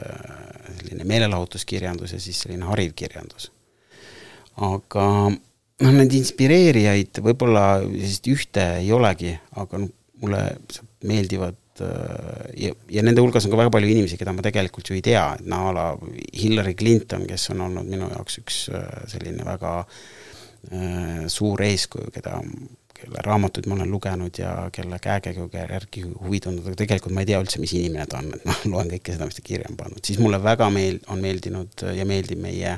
selline 0.79 1.07
meelelahutuskirjandus 1.11 2.15
ja 2.15 2.21
siis 2.23 2.39
selline 2.45 2.71
hariv 2.71 2.95
kirjandus. 2.95 3.51
aga 4.63 5.05
noh, 5.27 5.93
neid 5.99 6.15
inspireerijaid 6.15 7.19
võib-olla 7.23 7.65
sellist 7.83 8.31
ühte 8.31 8.65
ei 8.79 8.93
olegi, 8.95 9.35
aga 9.59 9.83
noh, 9.83 9.91
mulle 10.19 10.43
meeldivad 11.07 11.58
äh, 11.85 12.49
ja, 12.65 12.73
ja 12.91 13.03
nende 13.05 13.23
hulgas 13.23 13.45
on 13.47 13.53
ka 13.53 13.59
väga 13.61 13.73
palju 13.73 13.91
inimesi, 13.91 14.17
keda 14.19 14.33
ma 14.35 14.45
tegelikult 14.45 14.89
ju 14.91 14.97
ei 14.97 15.03
tea, 15.05 15.23
et 15.37 15.45
no 15.49 15.67
a 15.69 15.75
la 15.75 15.85
Hillary 16.37 16.75
Clinton, 16.79 17.27
kes 17.29 17.49
on 17.53 17.63
olnud 17.67 17.89
minu 17.89 18.09
jaoks 18.11 18.41
üks 18.41 18.59
äh, 18.73 18.89
selline 19.11 19.45
väga 19.47 19.73
äh, 19.83 21.23
suur 21.31 21.63
eeskuju, 21.65 22.11
keda, 22.15 22.39
kelle 22.99 23.23
raamatuid 23.25 23.69
ma 23.71 23.77
olen 23.77 23.93
lugenud 23.93 24.41
ja 24.41 24.55
kelle 24.75 24.99
käekäiguga 25.03 25.67
järgi 25.69 26.03
huvi 26.07 26.41
tundnud, 26.43 26.67
aga 26.67 26.81
tegelikult 26.83 27.15
ma 27.15 27.23
ei 27.23 27.31
tea 27.31 27.39
üldse, 27.43 27.61
mis 27.63 27.75
inimene 27.79 28.09
ta 28.09 28.19
on, 28.23 28.33
et 28.35 28.45
ma 28.49 28.57
loen 28.73 28.91
kõike 28.95 29.15
seda, 29.15 29.29
mis 29.29 29.39
ta 29.39 29.45
kirja 29.45 29.71
on 29.71 29.79
pannud, 29.79 30.03
siis 30.05 30.19
mulle 30.21 30.41
väga 30.43 30.67
meel-, 30.73 31.01
on 31.13 31.23
meeldinud 31.23 31.87
ja 31.95 32.07
meeldib 32.09 32.43
meie 32.43 32.77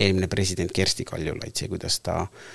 eelmine 0.00 0.30
president 0.30 0.72
Kersti 0.72 1.04
Kaljulaid, 1.04 1.52
see, 1.58 1.68
kuidas 1.68 1.98
ta 2.06 2.22
äh, 2.22 2.50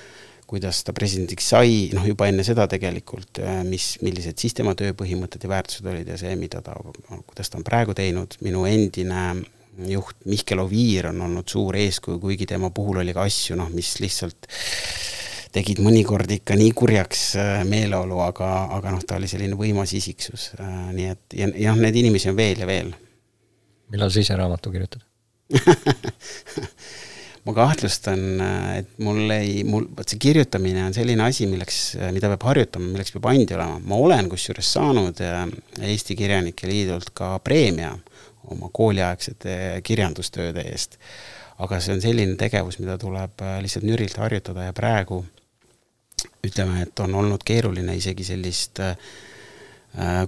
kuidas 0.47 0.83
ta 0.85 0.93
presidendiks 0.95 1.49
sai, 1.53 1.89
noh 1.95 2.05
juba 2.05 2.29
enne 2.29 2.45
seda 2.45 2.67
tegelikult, 2.71 3.41
äh, 3.41 3.61
mis, 3.67 3.95
millised 4.05 4.37
siis 4.41 4.55
tema 4.57 4.75
tööpõhimõtted 4.77 5.43
ja 5.45 5.51
väärtused 5.51 5.89
olid 5.89 6.09
ja 6.13 6.17
see, 6.21 6.35
mida 6.39 6.61
ta, 6.65 6.77
kuidas 7.25 7.51
ta 7.51 7.59
on 7.59 7.65
praegu 7.67 7.95
teinud, 7.97 8.37
minu 8.45 8.65
endine 8.69 9.27
juht 9.89 10.21
Mihkel 10.29 10.61
Oviir 10.63 11.09
on 11.11 11.21
olnud 11.25 11.49
suur 11.51 11.75
eeskuju, 11.75 12.19
kuigi 12.21 12.47
tema 12.47 12.69
puhul 12.73 13.01
oli 13.01 13.15
ka 13.15 13.25
asju, 13.27 13.57
noh, 13.59 13.71
mis 13.73 13.95
lihtsalt 14.03 14.47
tegid 15.55 15.79
mõnikord 15.83 16.31
ikka 16.35 16.57
nii 16.59 16.71
kurjaks 16.75 17.23
äh, 17.39 17.57
meeleolu, 17.67 18.19
aga, 18.25 18.51
aga 18.75 18.95
noh, 18.95 19.03
ta 19.07 19.19
oli 19.19 19.29
selline 19.31 19.57
võimas 19.59 19.95
isiksus, 19.97 20.51
äh, 20.59 20.77
nii 20.95 21.09
et 21.11 21.37
ja, 21.41 21.49
ja 21.67 21.75
noh, 21.75 21.83
neid 21.85 21.99
inimesi 21.99 22.31
on 22.31 22.39
veel 22.39 22.63
ja 22.63 22.69
veel. 22.69 22.93
millal 23.93 24.11
sa 24.11 24.23
ise 24.23 24.37
raamatu 24.37 24.71
kirjutad 24.73 25.03
ma 27.45 27.53
kahtlustan, 27.53 28.21
et 28.79 28.95
mul 29.05 29.29
ei, 29.35 29.59
mul, 29.67 29.85
vot 29.97 30.09
see 30.09 30.21
kirjutamine 30.21 30.81
on 30.87 30.95
selline 30.95 31.27
asi, 31.27 31.45
milleks, 31.49 31.79
mida 32.13 32.31
peab 32.33 32.45
harjutama, 32.49 32.89
milleks 32.95 33.13
peab 33.13 33.27
andi 33.29 33.53
olema. 33.57 33.77
ma 33.85 33.99
olen 34.01 34.29
kusjuures 34.31 34.71
saanud 34.73 35.21
äh, 35.21 35.43
Eesti 35.91 36.17
Kirjanike 36.17 36.69
Liidult 36.69 37.13
ka 37.17 37.35
preemia 37.45 37.93
oma 38.49 38.69
kooliaegsete 38.73 39.81
kirjandustööde 39.85 40.65
eest. 40.71 40.97
aga 41.61 41.79
see 41.79 41.93
on 41.93 42.01
selline 42.03 42.33
tegevus, 42.39 42.79
mida 42.81 42.97
tuleb 43.01 43.45
äh, 43.45 43.59
lihtsalt 43.61 43.85
nürilt 43.85 44.17
harjutada 44.17 44.65
ja 44.65 44.73
praegu 44.73 45.21
ütleme, 46.45 46.81
et 46.81 46.99
on 47.05 47.13
olnud 47.21 47.45
keeruline 47.45 47.93
isegi 47.97 48.25
sellist 48.25 48.81
äh, 48.81 48.97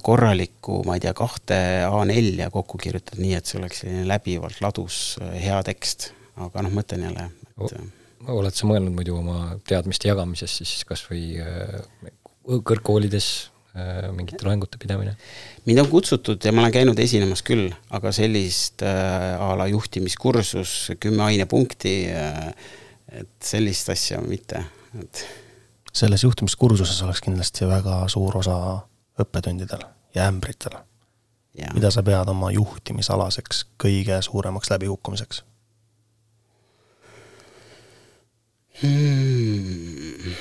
korralikku, 0.05 0.83
ma 0.85 0.95
ei 0.95 1.01
tea, 1.03 1.15
kahte 1.17 1.57
A4 1.89 2.51
kokku 2.53 2.77
kirjutada 2.77 3.19
nii, 3.25 3.33
et 3.41 3.49
see 3.49 3.57
oleks 3.57 3.81
selline 3.81 4.05
läbivalt 4.07 4.61
ladus 4.61 5.17
hea 5.33 5.57
tekst 5.65 6.11
aga 6.45 6.65
noh, 6.65 6.73
mõtlen 6.77 7.07
jälle, 7.07 7.29
et 7.57 7.77
oled 8.25 8.55
sa 8.55 8.67
mõelnud 8.69 8.95
muidu 8.95 9.17
oma 9.17 9.57
teadmiste 9.67 10.09
jagamisest 10.09 10.63
siis 10.63 10.85
kas 10.87 11.03
või 11.09 11.37
äh, 11.41 11.77
kõrgkoolides 12.47 13.27
äh, 13.77 14.07
mingite 14.15 14.45
loengute 14.47 14.79
pidamine? 14.81 15.15
mind 15.67 15.83
on 15.83 15.89
kutsutud 15.91 16.43
ja 16.43 16.53
ma 16.55 16.65
olen 16.65 16.75
käinud 16.75 16.99
esinemas 17.03 17.43
küll, 17.45 17.69
aga 17.93 18.11
sellist 18.15 18.83
äh, 18.85 19.35
a 19.41 19.53
la 19.59 19.67
juhtimiskursus, 19.71 20.93
kümme 20.99 21.27
ainepunkti 21.29 21.97
äh,, 22.13 22.49
et 23.21 23.33
sellist 23.43 23.89
asja 23.93 24.19
mitte, 24.23 24.65
et 24.99 25.23
selles 25.93 26.25
juhtimiskursuses 26.25 26.99
oleks 27.05 27.23
kindlasti 27.25 27.69
väga 27.69 28.03
suur 28.11 28.41
osa 28.41 28.57
õppetundidel 29.17 29.85
ja 30.15 30.27
ämbritel. 30.27 30.75
mida 31.73 31.89
sa 31.89 32.03
pead 32.05 32.29
oma 32.29 32.51
juhtimisalaseks 32.53 33.63
kõige 33.81 34.19
suuremaks 34.21 34.69
läbikukkumiseks 34.69 35.41
hmm.? 38.81 40.35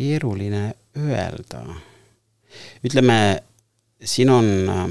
keeruline 0.00 0.74
öelda. 0.96 1.60
ütleme, 2.84 3.16
siin 4.04 4.30
on 4.32 4.46
äh, 4.72 4.86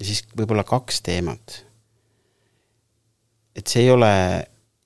siis 0.00 0.24
võib-olla 0.36 0.64
kaks 0.64 1.02
teemat. 1.04 1.60
et 3.54 3.70
see 3.70 3.84
ei 3.84 3.90
ole 3.92 4.10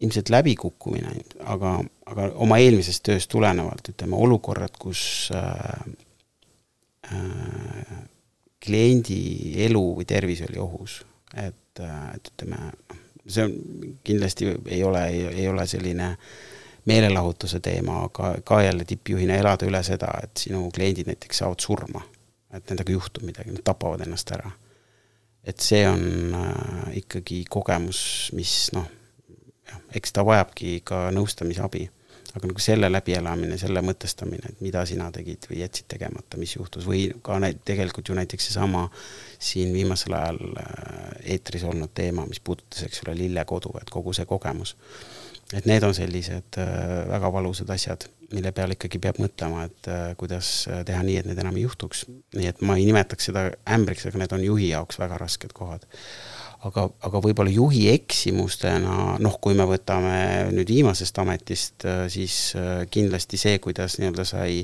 ilmselt 0.05 0.29
läbikukkumine, 0.31 1.15
aga, 1.51 1.79
aga 2.07 2.27
oma 2.45 2.59
eelmisest 2.63 3.03
tööst 3.07 3.31
tulenevalt, 3.33 3.89
ütleme, 3.95 4.19
olukorrad, 4.19 4.77
kus 4.79 5.31
äh, 5.35 5.87
äh, 7.13 7.97
kliendi 8.65 9.55
elu 9.67 9.85
või 9.99 10.07
tervis 10.09 10.43
oli 10.49 10.59
ohus. 10.63 11.03
et, 11.37 11.81
et 11.81 12.31
ütleme, 12.33 12.71
noh, 12.91 13.03
see 13.29 13.45
on 13.45 13.57
kindlasti 14.05 14.49
ei 14.67 14.85
ole, 14.85 15.05
ei 15.31 15.49
ole 15.49 15.67
selline 15.67 16.15
meelelahutuse 16.89 17.61
teema, 17.61 18.03
aga 18.07 18.35
ka 18.45 18.63
jälle 18.63 18.85
tippjuhina 18.89 19.37
elada 19.37 19.67
üle 19.69 19.83
seda, 19.85 20.09
et 20.23 20.41
sinu 20.41 20.71
kliendid 20.75 21.11
näiteks 21.11 21.43
saavad 21.45 21.61
surma. 21.61 22.03
et 22.53 22.71
nendega 22.71 22.93
juhtub 22.93 23.27
midagi, 23.29 23.53
nad 23.53 23.61
tapavad 23.65 24.01
ennast 24.07 24.31
ära. 24.33 24.51
et 25.45 25.61
see 25.61 25.85
on 25.89 26.35
äh, 26.35 26.97
ikkagi 27.03 27.45
kogemus, 27.51 28.31
mis 28.33 28.71
noh, 28.73 28.89
jah, 29.69 29.81
eks 29.95 30.13
ta 30.13 30.25
vajabki 30.25 30.81
ka 30.85 31.09
nõustamisabi 31.13 31.89
aga 32.37 32.51
nagu 32.51 32.63
selle 32.63 32.91
läbielamine, 32.91 33.57
selle 33.61 33.81
mõtestamine, 33.85 34.53
et 34.53 34.61
mida 34.65 34.83
sina 34.89 35.09
tegid 35.15 35.47
või 35.51 35.63
jätsid 35.63 35.89
tegemata, 35.95 36.41
mis 36.41 36.55
juhtus 36.57 36.87
või 36.89 37.07
ka 37.25 37.39
näit-, 37.43 37.63
tegelikult 37.69 38.11
ju 38.11 38.17
näiteks 38.19 38.51
seesama 38.51 38.85
siin 39.39 39.73
viimasel 39.73 40.17
ajal 40.19 40.43
äh, 40.61 41.09
eetris 41.35 41.65
olnud 41.69 41.95
teema, 41.97 42.27
mis 42.29 42.43
puudutas, 42.45 42.85
eks 42.85 43.03
ole, 43.07 43.17
lillekodu, 43.23 43.73
et 43.81 43.91
kogu 43.93 44.13
see 44.17 44.29
kogemus. 44.29 44.77
et 45.57 45.65
need 45.65 45.83
on 45.83 45.95
sellised 45.97 46.61
äh, 46.61 46.73
väga 47.09 47.33
valusad 47.33 47.71
asjad, 47.73 48.05
mille 48.35 48.53
peale 48.53 48.77
ikkagi 48.77 49.01
peab 49.01 49.23
mõtlema, 49.25 49.65
et 49.65 49.89
äh, 49.89 50.09
kuidas 50.21 50.69
teha 50.87 51.01
nii, 51.03 51.23
et 51.23 51.31
need 51.31 51.41
enam 51.41 51.57
ei 51.57 51.65
juhtuks. 51.65 52.05
nii 52.37 52.51
et 52.53 52.61
ma 52.61 52.77
ei 52.77 52.85
nimetaks 52.91 53.31
seda 53.31 53.49
ämbriks, 53.65 54.05
aga 54.11 54.21
need 54.21 54.37
on 54.37 54.45
juhi 54.45 54.69
jaoks 54.75 55.01
väga 55.01 55.17
rasked 55.25 55.57
kohad 55.57 55.89
aga, 56.67 56.87
aga 57.07 57.23
võib-olla 57.23 57.53
juhi 57.53 57.87
eksimustena, 57.93 59.17
noh, 59.23 59.39
kui 59.43 59.57
me 59.59 59.67
võtame 59.69 60.19
nüüd 60.55 60.71
viimasest 60.73 61.21
ametist, 61.23 61.87
äh, 61.87 62.07
siis 62.13 62.39
äh, 62.59 62.85
kindlasti 62.91 63.41
see, 63.41 63.59
kuidas 63.63 63.99
nii-öelda 64.01 64.27
sai, 64.29 64.63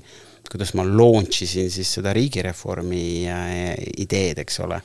kuidas 0.51 0.75
ma 0.79 0.85
launch 0.87 1.45
isin 1.47 1.71
siis 1.73 1.95
seda 1.99 2.15
riigireformi 2.17 3.05
äh, 3.31 3.75
ideed, 4.05 4.43
eks 4.45 4.61
ole, 4.67 4.81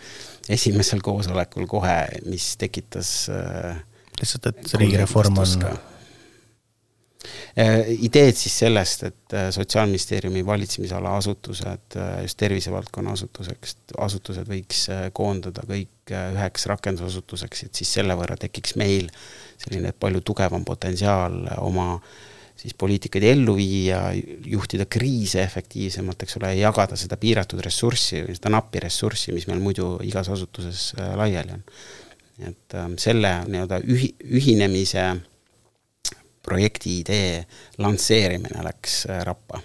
esimesel 0.50 1.04
koosolekul 1.06 1.67
kohe, 1.69 2.00
mis 2.30 2.54
tekitas 2.62 3.13
lihtsalt, 4.19 4.52
et 4.52 4.76
riigireform 4.80 5.38
on 5.43 5.56
Äh, 5.69 5.99
ideed 8.00 8.38
siis 8.40 8.54
sellest, 8.62 9.04
et 9.04 9.34
äh, 9.36 9.50
Sotsiaalministeeriumi 9.52 10.46
valitsemisala 10.46 11.18
asutused, 11.18 11.98
äh, 12.00 12.22
just 12.24 12.40
tervisevaldkonna 12.40 13.12
asutuseks, 13.18 13.76
asutused 14.00 14.48
võiks 14.48 14.86
koondada 15.14 15.66
kõik 15.68 16.14
üheks 16.16 16.66
rakendusasutuseks, 16.72 17.68
et 17.68 17.82
siis 17.82 17.92
selle 18.00 18.16
võrra 18.18 18.40
tekiks 18.40 18.78
meil 18.80 19.12
selline 19.60 19.92
palju 19.92 20.24
tugevam 20.26 20.64
potentsiaal 20.66 21.44
oma 21.60 22.00
siis 22.60 22.74
poliitikaid 22.76 23.24
ellu 23.24 23.54
viia, 23.56 24.00
juhtida 24.52 24.88
kriise 24.92 25.44
efektiivsemalt, 25.44 26.24
eks 26.24 26.40
ole, 26.40 26.54
ja 26.56 26.68
jagada 26.68 26.98
seda 27.00 27.16
piiratud 27.20 27.62
ressurssi 27.64 28.24
või 28.26 28.36
seda 28.36 28.52
nappi 28.52 28.82
ressurssi, 28.84 29.32
mis 29.36 29.48
meil 29.48 29.62
muidu 29.64 29.94
igas 30.04 30.28
asutuses 30.34 30.90
laiali 31.20 31.56
on. 31.56 31.64
et 32.50 32.76
selle 33.00 33.32
nii-öelda 33.48 33.80
ühi-, 33.84 34.16
ühinemise 34.40 35.06
projekti 36.50 37.00
idee 37.04 37.44
lansseerimine 37.82 38.64
läks 38.66 39.04
äh, 39.10 39.22
rappa. 39.28 39.62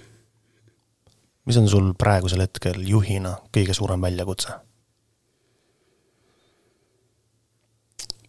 mis 1.44 1.56
on 1.60 1.68
sul 1.68 1.90
praegusel 1.98 2.44
hetkel 2.44 2.84
juhina 2.88 3.34
kõige 3.52 3.76
suurem 3.76 4.04
väljakutse? 4.04 4.60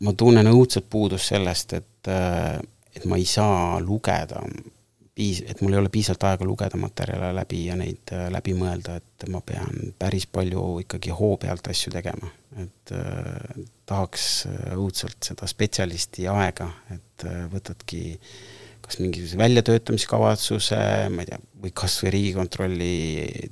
ma 0.03 0.13
tunnen 0.13 0.47
õudset 0.51 0.89
puudust 0.89 1.31
sellest, 1.31 1.73
et, 1.73 2.07
äh, 2.11 2.59
et 2.95 3.05
ma 3.05 3.19
ei 3.19 3.27
saa 3.29 3.79
lugeda 3.79 4.41
piis-, 5.15 5.43
et 5.47 5.61
mul 5.61 5.73
ei 5.73 5.79
ole 5.79 5.91
piisavalt 5.93 6.27
aega 6.31 6.47
lugeda 6.47 6.79
materjale 6.79 7.31
läbi 7.35 7.65
ja 7.69 7.77
neid 7.79 8.11
äh, 8.15 8.27
läbi 8.33 8.57
mõelda, 8.57 8.99
et 8.99 9.29
ma 9.31 9.41
pean 9.45 9.93
päris 9.99 10.27
palju 10.27 10.67
ikkagi 10.83 11.15
hoo 11.15 11.37
pealt 11.41 11.71
asju 11.71 11.95
tegema. 11.95 12.31
et 12.59 12.95
tahaks 13.85 14.27
õudselt 14.75 15.23
seda 15.25 15.47
spetsialisti 15.49 16.29
aega, 16.31 16.69
et 16.95 17.25
äh, 17.27 17.45
võtadki 17.51 18.05
kas 18.85 18.99
mingisuguse 19.01 19.37
väljatöötamiskavatsuse, 19.37 20.77
ma 21.09 21.23
ei 21.23 21.29
tea, 21.29 21.39
või 21.61 21.71
kas 21.73 21.95
või 22.03 22.11
Riigikontrolli 22.13 22.97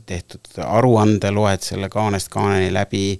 tehtud 0.06 0.60
aruande 0.62 1.32
loed 1.34 1.63
selle 1.65 1.89
kaanest 1.93 2.30
kaaneni 2.34 2.69
läbi, 2.74 3.17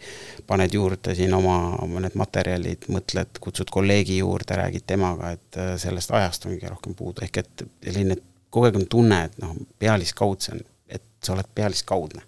paned 0.47 0.76
juurde 0.78 1.15
siin 1.17 1.34
oma 1.34 1.58
mõned 1.89 2.17
materjalid, 2.19 2.86
mõtled, 2.93 3.41
kutsud 3.41 3.73
kolleegi 3.73 4.19
juurde, 4.19 4.60
räägid 4.62 4.86
temaga, 4.93 5.34
et 5.38 5.62
äh, 5.62 5.73
sellest 5.82 6.13
ajast 6.13 6.45
on 6.45 6.54
kõige 6.56 6.69
rohkem 6.69 6.97
puudu, 6.97 7.26
ehk 7.26 7.41
et 7.41 7.65
selline 7.88 8.19
kogu 8.54 8.69
aeg 8.69 8.78
on 8.78 8.89
tunne, 8.89 9.23
et 9.30 9.39
noh, 9.41 9.56
pealiskaudse 9.82 10.54
on, 10.54 10.62
et 10.88 11.06
sa 11.26 11.34
oled 11.34 11.49
pealiskaudne. 11.56 12.21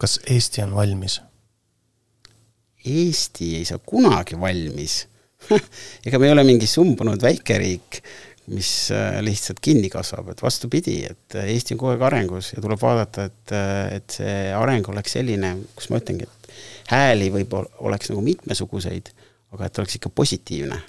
kas 0.00 0.20
Eesti 0.32 0.62
on 0.64 0.72
valmis? 0.74 1.20
Eesti 2.86 3.54
ei 3.58 3.64
saa 3.68 3.80
kunagi 3.84 4.38
valmis. 4.40 5.04
Ega 6.06 6.18
me 6.20 6.28
ei 6.28 6.34
ole 6.34 6.44
mingi 6.44 6.68
sumbunud 6.68 7.20
väikeriik, 7.22 8.00
mis 8.50 8.70
äh, 8.94 9.20
lihtsalt 9.24 9.60
kinni 9.62 9.90
kasvab, 9.92 10.32
et 10.32 10.42
vastupidi, 10.42 11.00
et 11.06 11.36
äh, 11.38 11.50
Eesti 11.54 11.76
on 11.76 11.82
kogu 11.82 11.94
aeg 11.94 12.06
arengus 12.08 12.52
ja 12.54 12.62
tuleb 12.64 12.80
vaadata, 12.82 13.28
et, 13.30 13.54
äh, 13.54 13.82
et 13.98 14.16
see 14.20 14.38
areng 14.56 14.88
oleks 14.92 15.16
selline, 15.18 15.54
kus 15.76 15.90
ma 15.92 16.00
ütlengi, 16.00 16.26
et 16.26 16.54
hääli 16.90 17.30
võib-olla 17.34 17.70
oleks 17.86 18.10
nagu 18.12 18.24
mitmesuguseid, 18.26 19.12
aga 19.54 19.68
et 19.68 19.82
oleks 19.82 20.00
ikka 20.00 20.12
positiivne 20.14 20.80